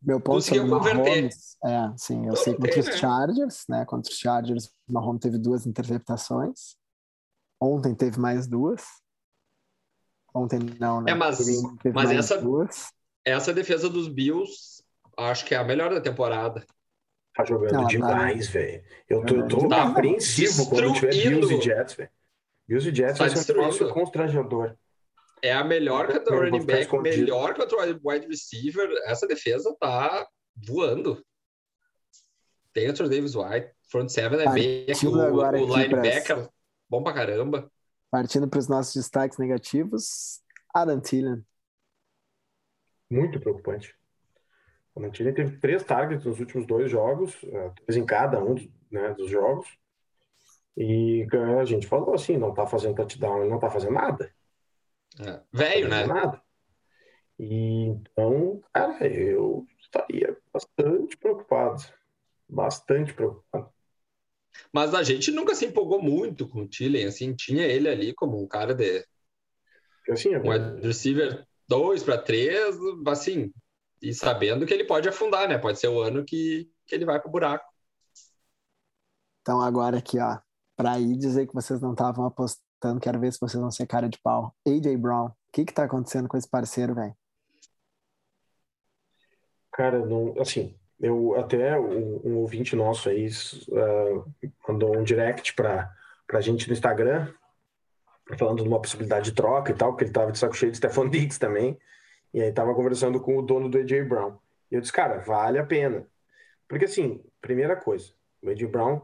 meu 0.00 0.18
ponto 0.20 0.36
conseguiu 0.36 0.66
o 0.66 0.70
converter. 0.70 1.28
É, 1.64 1.92
sim, 1.96 2.20
eu 2.22 2.28
Não, 2.28 2.36
sei 2.36 2.54
contra 2.54 2.80
os 2.80 2.86
né? 2.86 2.92
Chargers, 2.96 3.64
né? 3.68 3.84
Contra 3.84 4.10
os 4.10 4.18
Chargers, 4.18 4.66
o 4.88 4.92
Mahomes 4.92 5.20
teve 5.20 5.38
duas 5.38 5.66
interceptações. 5.66 6.76
Ontem 7.60 7.94
teve 7.94 8.18
mais 8.18 8.48
duas. 8.48 8.82
Ontem 10.34 10.58
não, 10.80 11.02
né? 11.02 11.12
É, 11.12 11.14
mas, 11.14 11.38
mas 11.94 12.10
essa, 12.10 12.40
duas. 12.40 12.90
essa 13.24 13.52
defesa 13.52 13.88
dos 13.88 14.08
Bills, 14.08 14.82
acho 15.16 15.44
que 15.44 15.54
é 15.54 15.58
a 15.58 15.64
melhor 15.64 15.92
da 15.92 16.00
temporada. 16.00 16.64
Tá 17.34 17.44
jogando 17.44 17.72
Não, 17.72 17.86
demais, 17.86 18.48
velho. 18.48 18.84
Eu 19.08 19.24
tô, 19.24 19.34
eu 19.36 19.48
tô 19.48 19.68
Tá 19.68 19.88
apreensivo 19.88 20.68
quando 20.68 20.92
tiver. 20.94 21.10
Bills 21.12 21.54
e 21.54 21.60
Jets, 21.60 21.94
velho. 21.94 22.10
Bills 22.68 22.88
e 22.88 22.94
Jets 22.94 23.18
Tá 23.18 23.26
vai 23.26 23.36
ser 23.36 23.52
um 23.52 23.60
negócio 23.60 23.88
constrangedor. 23.92 24.76
É 25.42 25.52
a 25.52 25.64
melhor 25.64 26.06
contra 26.06 26.36
o 26.36 26.38
running 26.38 26.64
back, 26.64 26.82
escondido. 26.82 27.16
melhor 27.16 27.54
contra 27.54 27.76
o 27.76 28.00
wide 28.04 28.26
receiver. 28.26 28.88
Essa 29.06 29.26
defesa 29.26 29.74
tá 29.80 30.26
voando. 30.54 31.24
Tem 32.72 32.88
o 32.88 32.92
Davis 32.92 33.34
White, 33.34 33.70
front 33.90 34.08
seven 34.08 34.40
é 34.40 34.50
bem 34.50 34.82
aqui, 34.82 34.92
Partindo 34.92 35.18
o, 35.18 35.22
agora 35.22 35.60
o 35.60 35.74
aqui 35.74 35.88
linebacker, 35.88 36.48
bom 36.88 37.02
pra 37.02 37.12
caramba. 37.12 37.70
Partindo 38.10 38.48
para 38.48 38.58
os 38.58 38.68
nossos 38.68 38.94
destaques 38.94 39.36
negativos, 39.36 40.40
Adam 40.74 41.00
Thielen. 41.00 41.44
Muito 43.10 43.38
preocupante. 43.40 43.94
O 44.94 45.00
Mantini 45.00 45.32
teve 45.32 45.58
três 45.58 45.82
targets 45.82 46.24
nos 46.24 46.38
últimos 46.38 46.66
dois 46.66 46.90
jogos, 46.90 47.38
eh, 47.44 47.70
três 47.84 47.96
em 47.96 48.04
cada 48.04 48.42
um 48.42 48.54
né, 48.90 49.14
dos 49.14 49.30
jogos. 49.30 49.66
E 50.76 51.26
a 51.58 51.64
gente 51.64 51.86
falou 51.86 52.14
assim, 52.14 52.36
não 52.36 52.52
tá 52.52 52.66
fazendo 52.66 52.94
touchdown, 52.96 53.40
ele 53.40 53.50
não 53.50 53.58
tá 53.58 53.70
fazendo 53.70 53.92
nada. 53.92 54.32
É. 55.20 55.40
Velho, 55.52 55.88
Não 55.88 55.90
tá 55.90 55.96
né? 55.96 56.06
fazendo 56.06 56.14
Nada. 56.14 56.42
E, 57.38 57.84
então, 57.86 58.60
cara, 58.72 59.06
eu 59.06 59.66
estaria 59.80 60.36
bastante 60.52 61.16
preocupado. 61.16 61.82
Bastante 62.48 63.12
preocupado. 63.12 63.70
Mas 64.72 64.94
a 64.94 65.02
gente 65.02 65.30
nunca 65.30 65.54
se 65.54 65.66
empolgou 65.66 66.00
muito 66.00 66.46
com 66.46 66.62
o 66.62 66.68
Tillen, 66.68 67.06
assim, 67.06 67.34
tinha 67.34 67.66
ele 67.66 67.88
ali 67.88 68.14
como 68.14 68.42
um 68.42 68.46
cara 68.46 68.74
de 68.74 69.04
assim, 70.10 70.36
um 70.36 70.50
wide 70.50 70.86
receiver 70.86 71.46
2 71.68 72.02
para 72.02 72.18
3, 72.18 72.76
assim, 73.06 73.52
e 74.02 74.12
sabendo 74.12 74.66
que 74.66 74.74
ele 74.74 74.84
pode 74.84 75.08
afundar, 75.08 75.48
né? 75.48 75.56
Pode 75.56 75.78
ser 75.78 75.88
o 75.88 76.00
ano 76.00 76.24
que, 76.24 76.68
que 76.86 76.94
ele 76.94 77.04
vai 77.04 77.20
pro 77.20 77.30
buraco. 77.30 77.64
Então 79.40 79.60
agora 79.60 79.98
aqui, 79.98 80.18
ó, 80.18 80.38
para 80.76 80.98
ir 80.98 81.16
dizer 81.16 81.46
que 81.46 81.54
vocês 81.54 81.80
não 81.80 81.92
estavam 81.92 82.26
apostando, 82.26 83.00
quero 83.00 83.20
ver 83.20 83.32
se 83.32 83.38
vocês 83.40 83.60
vão 83.60 83.70
ser 83.70 83.86
cara 83.86 84.08
de 84.08 84.18
pau. 84.20 84.54
AJ 84.66 84.96
Brown, 84.96 85.26
o 85.26 85.34
que 85.52 85.64
que 85.64 85.72
tá 85.72 85.84
acontecendo 85.84 86.28
com 86.28 86.36
esse 86.36 86.48
parceiro, 86.48 86.94
velho? 86.94 87.14
Cara, 89.72 90.04
não, 90.04 90.34
assim, 90.40 90.76
eu 91.00 91.34
até 91.38 91.78
um, 91.78 92.20
um 92.24 92.36
ouvinte 92.38 92.76
nosso 92.76 93.08
aí 93.08 93.26
eh, 93.26 94.48
mandou 94.68 94.96
um 94.96 95.02
direct 95.02 95.54
para 95.54 95.90
a 96.32 96.40
gente 96.40 96.68
no 96.68 96.74
Instagram, 96.74 97.32
falando 98.38 98.62
de 98.62 98.68
uma 98.68 98.80
possibilidade 98.80 99.30
de 99.30 99.34
troca 99.34 99.72
e 99.72 99.74
tal, 99.74 99.92
porque 99.92 100.04
ele 100.04 100.12
tava 100.12 100.30
de 100.30 100.38
saco 100.38 100.54
cheio 100.54 100.70
de 100.70 100.78
Stephon 100.78 101.08
Diggs 101.08 101.38
também, 101.38 101.78
e 102.32 102.40
aí 102.40 102.52
tava 102.52 102.74
conversando 102.74 103.20
com 103.20 103.36
o 103.36 103.42
dono 103.42 103.68
do 103.68 103.78
AJ 103.78 104.08
Brown. 104.08 104.36
E 104.70 104.74
eu 104.74 104.80
disse, 104.80 104.92
cara, 104.92 105.18
vale 105.18 105.58
a 105.58 105.66
pena. 105.66 106.06
Porque 106.68 106.86
assim, 106.86 107.22
primeira 107.40 107.76
coisa, 107.76 108.12
o 108.42 108.48
AJ 108.48 108.64
Brown, 108.66 109.00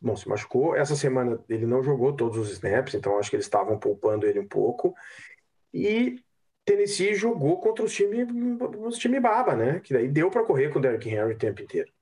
bom, 0.00 0.16
se 0.16 0.28
machucou, 0.28 0.74
essa 0.74 0.96
semana 0.96 1.42
ele 1.48 1.66
não 1.66 1.82
jogou 1.82 2.14
todos 2.14 2.38
os 2.38 2.50
snaps, 2.50 2.94
então 2.94 3.18
acho 3.18 3.30
que 3.30 3.36
eles 3.36 3.46
estavam 3.46 3.78
poupando 3.78 4.26
ele 4.26 4.40
um 4.40 4.48
pouco, 4.48 4.94
e 5.72 6.22
Tennessee 6.64 7.14
jogou 7.14 7.60
contra 7.60 7.84
os 7.84 7.92
times 7.92 8.26
os 8.80 8.96
time 8.96 9.20
baba, 9.20 9.54
né? 9.54 9.80
Que 9.80 9.92
daí 9.92 10.08
deu 10.08 10.30
para 10.30 10.44
correr 10.44 10.70
com 10.70 10.78
o 10.78 10.82
Derrick 10.82 11.08
Henry 11.08 11.34
o 11.34 11.38
tempo 11.38 11.60
inteiro. 11.62 11.92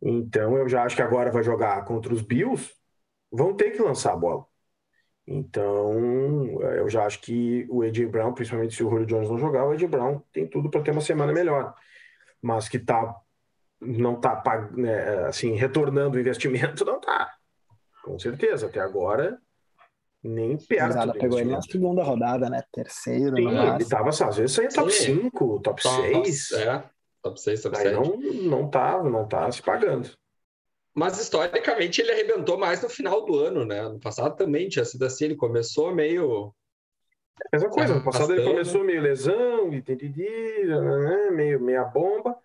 Então 0.00 0.56
eu 0.56 0.68
já 0.68 0.82
acho 0.82 0.96
que 0.96 1.02
agora 1.02 1.30
vai 1.30 1.42
jogar 1.44 1.84
contra 1.84 2.12
os 2.12 2.22
Bills, 2.22 2.74
vão 3.30 3.54
ter 3.54 3.70
que 3.70 3.80
lançar 3.80 4.14
a 4.14 4.16
bola. 4.16 4.46
Então 5.26 5.94
eu 6.76 6.88
já 6.88 7.06
acho 7.06 7.20
que 7.20 7.66
o 7.70 7.82
AJ 7.82 8.06
Brown, 8.06 8.32
principalmente 8.34 8.74
se 8.74 8.82
o 8.82 8.90
Julio 8.90 9.06
Jones 9.06 9.30
não 9.30 9.38
jogar, 9.38 9.64
o 9.66 9.70
AJ 9.70 9.84
Brown 9.88 10.20
tem 10.32 10.46
tudo 10.46 10.68
para 10.68 10.82
ter 10.82 10.90
uma 10.90 11.00
semana 11.00 11.32
melhor. 11.32 11.74
Mas 12.40 12.68
que 12.68 12.78
tá 12.78 13.16
não 13.80 14.20
tá 14.20 14.70
né, 14.72 15.26
assim 15.26 15.54
retornando 15.54 16.16
o 16.16 16.20
investimento, 16.20 16.84
não 16.84 17.00
tá. 17.00 17.32
Com 18.04 18.18
certeza, 18.18 18.66
até 18.66 18.80
agora 18.80 19.38
nem 20.22 20.56
perto 20.56 21.06
do 21.06 21.18
pegou 21.18 21.38
ele 21.40 21.50
na 21.50 21.62
segunda 21.62 22.02
rodada, 22.02 22.48
né? 22.48 22.62
Terceiro, 22.72 23.36
Sim, 23.36 23.44
no 23.44 23.74
ele 23.74 23.84
tava, 23.84 24.10
às 24.10 24.36
vezes 24.36 24.52
saía 24.52 24.68
top 24.68 24.92
Sim. 24.92 25.22
5, 25.22 25.60
top 25.60 25.82
Top- 25.82 26.24
6. 26.30 26.52
É, 26.52 26.84
top 27.22 27.40
6, 27.40 27.62
top 27.62 27.76
Aí 27.76 27.82
7. 27.84 27.94
não, 27.94 28.16
não 28.60 28.70
tá, 28.70 29.02
não 29.02 29.26
tá 29.26 29.50
se 29.50 29.60
pagando. 29.62 30.10
Mas 30.94 31.18
historicamente 31.18 32.00
ele 32.00 32.12
arrebentou 32.12 32.58
mais 32.58 32.82
no 32.82 32.88
final 32.88 33.24
do 33.24 33.38
ano, 33.38 33.64
né? 33.64 33.82
No 33.88 33.98
passado 33.98 34.36
também 34.36 34.68
tinha 34.68 34.84
sido 34.84 35.04
assim, 35.04 35.24
ele 35.24 35.36
começou 35.36 35.94
meio. 35.94 36.54
Mesma 37.52 37.70
coisa, 37.70 37.94
no 37.94 38.04
passado 38.04 38.32
ele 38.32 38.44
começou 38.44 38.84
meio 38.84 39.00
lesão, 39.00 39.72
e 39.72 39.82
né, 40.66 41.30
meio 41.30 41.60
meia 41.60 41.84
bomba, 41.84 42.36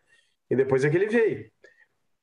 e 0.50 0.56
depois 0.56 0.86
é 0.86 0.90
que 0.90 0.96
ele 0.96 1.08
veio. 1.08 1.52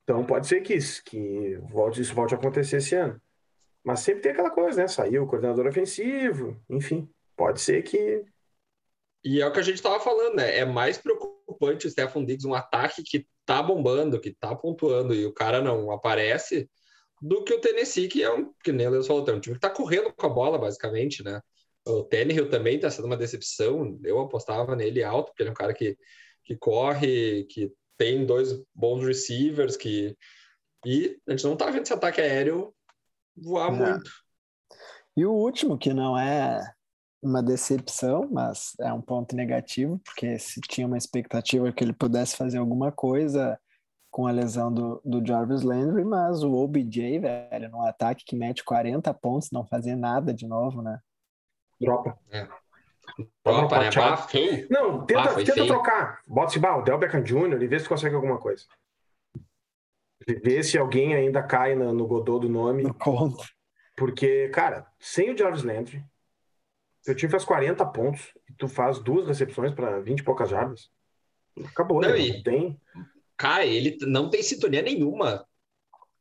Então 0.03 0.25
pode 0.25 0.47
ser 0.47 0.63
que 0.63 0.75
isso, 0.75 1.03
que 1.05 1.57
volte, 1.71 2.01
isso 2.01 2.15
volte 2.15 2.35
a 2.35 2.39
acontecer 2.39 2.79
esse 2.79 2.95
ano. 2.95 3.21
Mas 3.85 4.01
sempre 4.01 4.23
tem 4.23 4.33
aquela 4.33 4.51
coisa, 4.51 4.81
né? 4.81 4.89
Saiu 4.89 5.25
o 5.25 5.27
coordenador 5.27 5.67
ofensivo, 5.67 6.59
enfim. 6.71 7.09
Pode 7.37 7.61
ser 7.61 7.83
que. 7.83 8.25
E 9.23 9.43
é 9.43 9.47
o 9.47 9.53
que 9.53 9.59
a 9.59 9.63
gente 9.63 9.83
tava 9.83 10.01
falando, 10.01 10.37
né? 10.37 10.59
É 10.59 10.65
mais 10.65 10.97
preocupante 10.97 11.87
o 11.87 11.91
Stefan 11.91 12.25
Diggs, 12.25 12.47
um 12.47 12.55
ataque 12.55 13.03
que 13.03 13.27
tá 13.45 13.63
bombando, 13.63 14.21
que 14.21 14.33
tá 14.33 14.55
pontuando, 14.55 15.15
e 15.15 15.27
o 15.27 15.33
cara 15.33 15.61
não 15.63 15.91
aparece, 15.91 16.69
do 17.21 17.43
que 17.45 17.55
o 17.55 17.61
Tennessee, 17.61 18.09
que 18.09 18.23
é 18.23 18.33
um, 18.33 18.53
que 18.63 18.73
nem 18.73 18.87
o 18.87 18.91
Deus 18.91 19.07
falou, 19.07 19.27
é 19.27 19.33
um 19.33 19.41
time 19.41 19.55
que 19.55 19.61
tá 19.61 19.71
correndo 19.71 20.13
com 20.13 20.27
a 20.27 20.31
bola, 20.31 20.59
basicamente, 20.59 21.23
né? 21.23 21.41
O 21.87 22.03
Tannehill 22.03 22.49
também 22.49 22.79
tá 22.79 22.91
sendo 22.91 23.07
uma 23.07 23.17
decepção. 23.17 23.99
Eu 24.03 24.21
apostava 24.21 24.75
nele 24.75 25.03
alto, 25.03 25.27
porque 25.29 25.43
ele 25.43 25.51
é 25.51 25.53
um 25.53 25.57
cara 25.57 25.75
que, 25.75 25.97
que 26.43 26.57
corre, 26.57 27.45
que 27.45 27.71
tem 27.97 28.25
dois 28.25 28.63
bons 28.75 29.05
receivers, 29.05 29.77
que. 29.77 30.17
E 30.85 31.19
a 31.27 31.31
gente 31.31 31.45
não 31.45 31.57
tá 31.57 31.71
vendo 31.71 31.83
esse 31.83 31.93
ataque 31.93 32.21
aéreo 32.21 32.75
voar 33.37 33.69
É. 33.69 33.71
muito. 33.71 34.11
E 35.17 35.25
o 35.25 35.33
último, 35.33 35.79
que 35.79 35.95
não 35.95 36.19
é 36.19 36.61
uma 37.25 37.43
decepção, 37.43 38.29
mas 38.31 38.75
é 38.81 38.93
um 38.93 39.01
ponto 39.01 39.35
negativo, 39.35 40.01
porque 40.05 40.39
se 40.39 40.61
tinha 40.61 40.87
uma 40.87 40.99
expectativa 40.99 41.73
que 41.73 41.83
ele 41.83 41.93
pudesse 41.93 42.37
fazer 42.37 42.59
alguma 42.59 42.93
coisa 42.93 43.59
com 44.11 44.27
a 44.27 44.31
lesão 44.31 44.73
do, 44.73 45.01
do 45.05 45.27
Jarvis 45.27 45.63
Landry, 45.63 46.05
mas 46.05 46.45
o 46.45 46.53
OBJ, 46.53 47.19
velho, 47.19 47.71
num 47.71 47.83
ataque 47.83 48.25
que 48.25 48.37
mete 48.37 48.63
40 48.63 49.13
pontos, 49.15 49.51
não 49.51 49.67
fazer 49.67 49.97
nada 49.97 50.33
de 50.33 50.47
novo, 50.47 50.81
né? 50.83 51.01
Dropa. 51.81 52.17
Tropa, 53.43 53.79
né? 53.79 53.91
Tchau. 53.91 54.11
Bah, 54.11 54.17
feio. 54.17 54.67
Não, 54.71 55.05
tenta, 55.05 55.21
Ah, 55.21 55.29
foi 55.31 55.45
tenta 55.45 55.67
trocar. 55.67 56.21
Bota 56.29 56.53
esse 56.53 56.59
bah, 56.59 56.77
o 56.77 56.83
Del 56.83 56.99
Beckham 56.99 57.23
Jr. 57.23 57.61
e 57.63 57.67
vê 57.67 57.79
se 57.81 57.89
consegue 57.89 58.15
alguma 58.15 58.39
coisa. 58.39 58.65
Vê 60.27 60.63
se 60.63 60.79
alguém 60.79 61.15
ainda 61.15 61.43
cai 61.43 61.75
no, 61.75 61.93
no 61.93 62.07
Godot 62.07 62.41
do 62.41 62.49
nome. 62.49 62.83
No 62.83 62.95
conto. 62.95 63.45
Porque, 63.97 64.49
cara, 64.51 64.87
sem 64.99 65.33
o 65.33 65.37
Jarvis 65.37 65.63
Landry, 65.63 66.05
teu 67.05 67.15
time 67.15 67.31
faz 67.31 67.45
40 67.45 67.85
pontos 67.87 68.33
e 68.49 68.53
tu 68.55 68.67
faz 68.69 68.99
duas 68.99 69.27
recepções 69.27 69.73
para 69.73 70.01
20 70.01 70.21
e 70.21 70.25
poucas 70.25 70.49
jardas. 70.49 70.91
Acabou, 71.67 72.01
Não, 72.01 72.09
né? 72.11 72.19
e- 72.19 72.33
Não 72.35 72.43
tem. 72.43 72.81
Cara, 73.37 73.65
ele 73.65 73.97
não 74.03 74.31
tem 74.31 74.43
sintonia 74.43 74.83
nenhuma. 74.83 75.45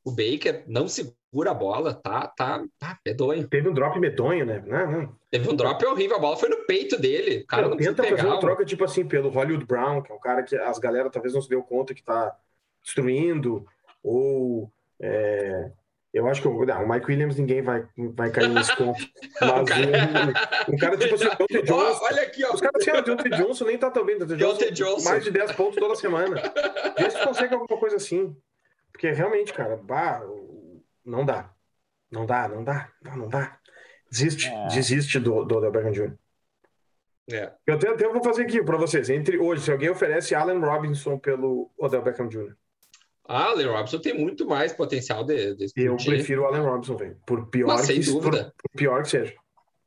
O 0.04 0.12
Baker 0.12 0.64
não 0.68 0.88
segura 0.88 1.52
a 1.52 1.54
bola, 1.54 1.94
tá, 1.94 2.28
tá, 2.28 2.64
tá 2.78 3.00
medonho. 3.06 3.48
Teve 3.48 3.70
um 3.70 3.74
drop 3.74 3.98
medonho, 4.00 4.46
né? 4.46 4.62
Não, 4.66 4.92
não. 4.92 5.16
Teve 5.32 5.50
um 5.50 5.56
drop 5.56 5.84
horrível, 5.86 6.18
a 6.18 6.20
bola 6.20 6.36
foi 6.36 6.50
no 6.50 6.66
peito 6.66 7.00
dele. 7.00 7.44
O 7.44 7.48
cara 7.48 7.70
não 7.70 7.78
tenta 7.78 8.04
fazer 8.04 8.16
pegar. 8.16 8.28
uma 8.28 8.38
um- 8.38 8.40
troca, 8.40 8.66
tipo 8.66 8.84
assim, 8.84 9.08
pelo 9.08 9.30
Hollywood 9.30 9.66
Brown, 9.66 10.02
que 10.02 10.12
é 10.12 10.16
um 10.16 10.20
cara 10.20 10.44
que 10.44 10.56
as 10.56 10.78
galera 10.80 11.10
talvez 11.10 11.34
não 11.34 11.42
se 11.42 11.48
deu 11.50 11.64
conta 11.64 11.94
que 11.94 12.04
tá 12.04 12.36
destruindo, 12.84 13.66
ou 14.04 14.72
É, 15.00 15.72
eu 16.14 16.28
acho 16.28 16.42
que 16.42 16.48
o, 16.48 16.66
não, 16.66 16.84
o 16.86 16.90
Mike 16.90 17.08
Williams 17.08 17.36
ninguém 17.38 17.62
vai, 17.62 17.88
vai 18.14 18.30
cair 18.32 18.50
nesse 18.54 18.76
conto. 18.76 19.00
Mas 19.42 19.70
cara- 19.70 19.88
um, 20.70 20.74
um 20.74 20.78
cara 20.78 20.98
tipo 20.98 21.16
assim, 21.16 21.26
o 21.28 21.48
Deontay 21.48 21.62
Johnson. 21.64 22.00
olha 22.06 22.22
aqui, 22.22 22.46
ó. 22.46 22.54
Os 22.54 22.62
caras 22.62 22.82
assim, 22.82 22.92
ah, 22.92 23.00
o 23.00 23.02
Deontay 23.04 23.32
Johnson 23.32 23.66
nem 23.66 23.78
tá 23.78 23.90
tão 23.92 24.06
bem. 24.06 24.18
Deontay 24.18 24.38
Johnson, 24.38 24.72
Johnson. 24.74 25.10
mais 25.10 25.24
de 25.24 25.32
10 25.32 25.52
pontos 25.54 25.76
toda 25.78 25.96
semana. 25.96 26.36
Vê 26.98 27.10
se 27.10 27.24
consegue 27.24 27.54
alguma 27.56 27.80
coisa 27.80 27.96
assim. 27.96 28.36
Porque 28.92 29.10
realmente, 29.12 29.52
cara, 29.54 29.76
bah, 29.76 30.22
não 31.04 31.26
dá. 31.26 31.50
Não 32.12 32.26
dá, 32.28 32.48
não 32.48 32.64
dá, 32.64 32.90
não, 33.02 33.16
não 33.18 33.28
dá. 33.28 33.58
Desiste, 34.12 34.48
É. 34.48 34.68
desiste 34.68 35.20
do, 35.20 35.44
do 35.44 35.58
Odell 35.58 35.72
Beckham 35.72 35.92
Jr. 35.92 36.14
É. 37.32 37.52
Eu 37.66 37.76
até, 37.76 37.88
até 37.90 38.08
vou 38.08 38.24
fazer 38.24 38.44
aqui 38.44 38.62
pra 38.62 38.78
vocês. 38.78 39.10
Entre 39.10 39.40
hoje, 39.40 39.64
se 39.64 39.72
alguém 39.72 39.90
oferece 39.90 40.36
Allen 40.36 40.60
Robinson 40.60 41.18
pelo 41.18 41.72
Odell 41.78 42.02
Beckham 42.04 42.28
Jr., 42.28 42.52
Ah, 42.52 42.56
Allen 43.26 43.68
Robinson 43.68 44.00
tem 44.00 44.14
muito 44.14 44.46
mais 44.46 44.74
potencial 44.74 45.24
de, 45.24 45.56
de 45.56 45.72
eu 45.78 45.96
prefiro 45.96 46.44
o 46.44 46.46
Allen 46.46 46.62
Robinson, 46.62 46.98
velho. 46.98 47.22
Por 47.26 47.50
pior 47.50 47.68
Mas 47.68 47.86
sem 47.86 48.02
que 48.02 48.06
dúvida. 48.06 48.54
Por, 48.58 48.70
por 48.70 48.78
pior 48.78 49.04
que 49.04 49.10
seja. 49.10 49.36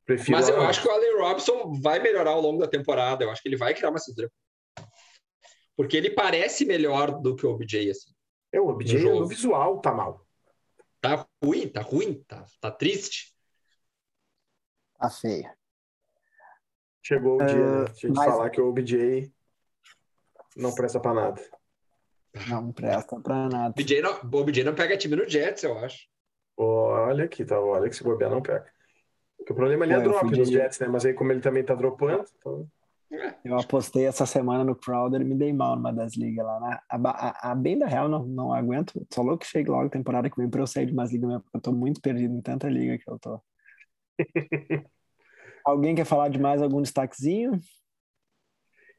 Prefiro 0.07 0.37
Mas 0.37 0.49
eu 0.49 0.61
acho 0.63 0.81
que 0.81 0.89
o 0.89 0.91
Allen 0.91 1.19
Robinson 1.19 1.73
vai 1.81 1.99
melhorar 1.99 2.31
ao 2.31 2.41
longo 2.41 2.61
da 2.61 2.69
temporada. 2.69 3.25
Eu 3.25 3.31
acho 3.31 3.43
que 3.43 3.49
ele 3.49 3.57
vai 3.57 3.75
criar 3.75 3.91
uma 3.91 3.99
cintura. 3.99 4.31
Porque 5.77 5.97
ele 5.97 6.11
parece 6.11 6.65
melhor 6.65 7.21
do 7.21 7.37
que 7.37 7.45
o 7.45 7.51
OBJ, 7.51 7.91
assim. 7.91 8.11
É, 8.53 8.61
o 8.61 8.69
OBJ 8.69 9.01
no 9.01 9.21
no 9.21 9.27
visual 9.27 9.81
tá 9.81 9.93
mal. 9.93 10.25
Tá 11.01 11.27
ruim, 11.45 11.69
tá 11.69 11.83
ruim, 11.83 12.25
tá, 12.27 12.47
tá 12.61 12.71
triste. 12.71 13.35
Tá 14.99 15.11
feio. 15.11 15.51
Chegou 17.03 17.41
o 17.41 17.45
dia 17.45 17.55
né, 17.55 17.85
de 17.85 17.91
a 17.91 17.95
gente 17.95 18.17
mas- 18.17 18.27
falar 18.27 18.51
que 18.51 18.61
o 18.61 18.69
OBJ 18.69 19.31
não 20.57 20.75
presta 20.75 20.99
pra 20.99 21.13
nada. 21.13 21.43
Não 22.49 22.73
presta 22.73 23.21
pra 23.21 23.49
nada. 23.49 23.75
O 23.77 23.81
OBJ 23.81 24.01
não, 24.03 24.13
o 24.23 24.37
OBJ 24.41 24.65
não 24.65 24.75
pega 24.75 24.97
time 24.97 25.17
no 25.17 25.29
Jets, 25.29 25.63
eu 25.63 25.79
acho. 25.79 26.07
Olha 26.57 27.25
aqui, 27.25 27.45
tá? 27.45 27.61
Olha 27.61 27.89
que 27.89 27.97
se 27.97 28.03
bobear 28.05 28.31
não 28.31 28.43
pega. 28.43 28.67
Porque 29.37 29.53
o 29.53 29.57
problema 29.57 29.85
ali 29.85 29.95
é 29.95 29.97
É, 29.97 30.01
drop 30.01 30.31
de- 30.31 30.45
Jets, 30.45 30.79
né? 30.81 30.89
Mas 30.89 31.05
aí 31.05 31.13
como 31.15 31.33
ele 31.33 31.41
também 31.41 31.65
tá 31.65 31.75
dropando, 31.75 32.25
então... 32.39 32.67
Eu 33.45 33.57
apostei 33.57 34.05
essa 34.07 34.27
semana 34.27 34.65
no 34.65 34.75
Crowder 34.75 35.21
e 35.21 35.25
me 35.25 35.35
dei 35.37 35.53
mal 35.53 35.77
numa 35.77 35.93
das 35.93 36.17
ligas 36.17 36.45
lá. 36.45 36.59
né? 36.59 36.79
A, 36.91 36.97
a, 36.97 37.53
a 37.53 37.55
bem 37.55 37.79
da 37.79 37.87
real, 37.87 38.09
não, 38.09 38.27
não 38.27 38.53
aguento. 38.53 39.07
Só 39.13 39.23
louco 39.23 39.39
que 39.45 39.47
chegue 39.47 39.71
logo 39.71 39.87
a 39.87 39.91
temporada 39.91 40.29
que 40.29 40.37
vem 40.37 40.51
pra 40.51 40.61
eu 40.61 40.67
sair 40.67 40.87
de 40.87 40.93
umas 40.93 41.13
ligas 41.13 41.29
mesmo, 41.29 41.43
porque 41.45 41.57
eu 41.57 41.61
tô 41.61 41.73
muito 41.73 42.01
perdido 42.01 42.35
em 42.35 42.41
tanta 42.43 42.69
liga 42.69 42.99
que 42.99 43.09
eu 43.09 43.19
tô. 43.19 43.41
Alguém 45.65 45.95
quer 45.95 46.05
falar 46.05 46.29
de 46.29 46.39
mais 46.41 46.61
algum 46.63 46.83
destaquezinho? 46.83 47.53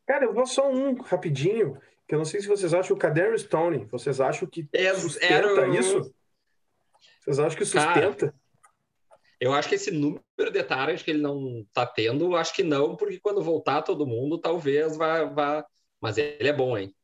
Cara, 0.05 0.25
eu 0.25 0.33
vou 0.33 0.45
só 0.45 0.69
um 0.71 0.95
rapidinho, 1.01 1.77
que 2.07 2.15
eu 2.15 2.17
não 2.17 2.25
sei 2.25 2.39
se 2.39 2.47
vocês 2.47 2.73
acham 2.73 2.95
o 2.95 2.99
Kadarius 2.99 3.41
Stone, 3.41 3.85
vocês 3.85 4.21
acham 4.21 4.47
que 4.47 4.67
É, 4.73 4.93
sustenta 4.93 5.33
era 5.33 5.67
isso? 5.77 6.13
Vocês 7.21 7.39
acham 7.39 7.57
que 7.57 7.69
Cara, 7.71 8.11
sustenta? 8.11 8.33
Eu 9.39 9.53
acho 9.53 9.69
que 9.69 9.75
esse 9.75 9.91
número 9.91 10.21
de 10.51 10.63
target 10.63 11.03
que 11.03 11.11
ele 11.11 11.21
não 11.21 11.65
tá 11.73 11.85
tendo, 11.85 12.35
acho 12.35 12.53
que 12.53 12.63
não, 12.63 12.95
porque 12.95 13.19
quando 13.19 13.41
voltar 13.41 13.81
todo 13.81 14.07
mundo, 14.07 14.39
talvez 14.39 14.95
vá. 14.97 15.25
vá... 15.25 15.65
Mas 16.01 16.17
ele 16.17 16.47
é 16.47 16.53
bom, 16.53 16.77
hein? 16.77 16.95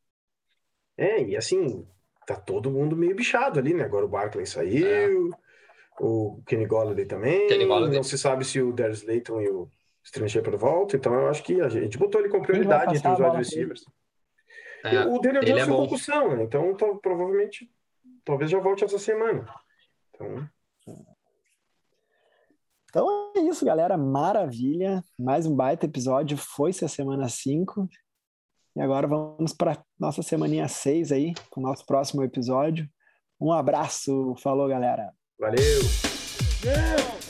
É, 0.97 1.21
e 1.21 1.35
assim, 1.35 1.85
tá 2.25 2.35
todo 2.35 2.71
mundo 2.71 2.95
meio 2.95 3.15
bichado 3.15 3.59
ali, 3.59 3.73
né? 3.73 3.83
Agora 3.83 4.05
o 4.05 4.09
Barkley 4.09 4.45
saiu, 4.45 5.31
o 5.99 6.41
Kenny 6.47 6.65
Golladay 6.65 7.05
também, 7.05 7.45
É. 7.45 7.47
Kenny 7.47 7.65
Golladay. 7.65 7.95
não 7.95 8.03
se 8.03 8.17
sabe 8.17 8.45
se 8.45 8.61
o 8.61 8.71
Darius 8.71 9.03
Layton 9.03 9.41
e 9.41 9.49
o 9.49 9.69
Sterling 10.03 10.29
Shepard 10.29 10.57
voltam, 10.57 10.97
então 10.99 11.13
eu 11.13 11.27
acho 11.27 11.43
que 11.43 11.59
a 11.61 11.69
gente 11.69 11.97
botou 11.97 12.21
ele 12.21 12.29
com 12.29 12.41
prioridade 12.41 12.95
entre 12.95 13.11
os 13.11 13.19
wide 13.19 13.37
receivers. 13.37 13.85
É, 14.83 15.05
o 15.05 15.19
Daniel 15.19 15.43
Jones 15.43 15.63
é 15.63 15.65
bom. 15.65 15.77
concussão, 15.77 16.35
né? 16.35 16.43
Então 16.43 16.75
tá- 16.75 16.93
provavelmente, 17.01 17.71
talvez 18.25 18.51
já 18.51 18.59
volte 18.59 18.83
essa 18.83 18.99
semana. 18.99 19.45
Então, 20.13 20.49
Então 22.89 23.31
é 23.35 23.39
isso, 23.39 23.65
galera. 23.65 23.97
Maravilha. 23.97 25.03
Mais 25.17 25.45
um 25.45 25.55
baita 25.55 25.85
episódio. 25.85 26.37
Foi-se 26.37 26.85
a 26.85 26.87
semana 26.87 27.27
5. 27.29 27.87
E 28.75 28.81
agora 28.81 29.07
vamos 29.07 29.53
para 29.53 29.83
nossa 29.99 30.21
semaninha 30.21 30.67
6 30.67 31.11
aí, 31.11 31.33
com 31.49 31.61
o 31.61 31.63
nosso 31.63 31.85
próximo 31.85 32.23
episódio. 32.23 32.87
Um 33.39 33.51
abraço. 33.51 34.35
Falou, 34.37 34.67
galera. 34.67 35.11
valeu! 35.39 37.22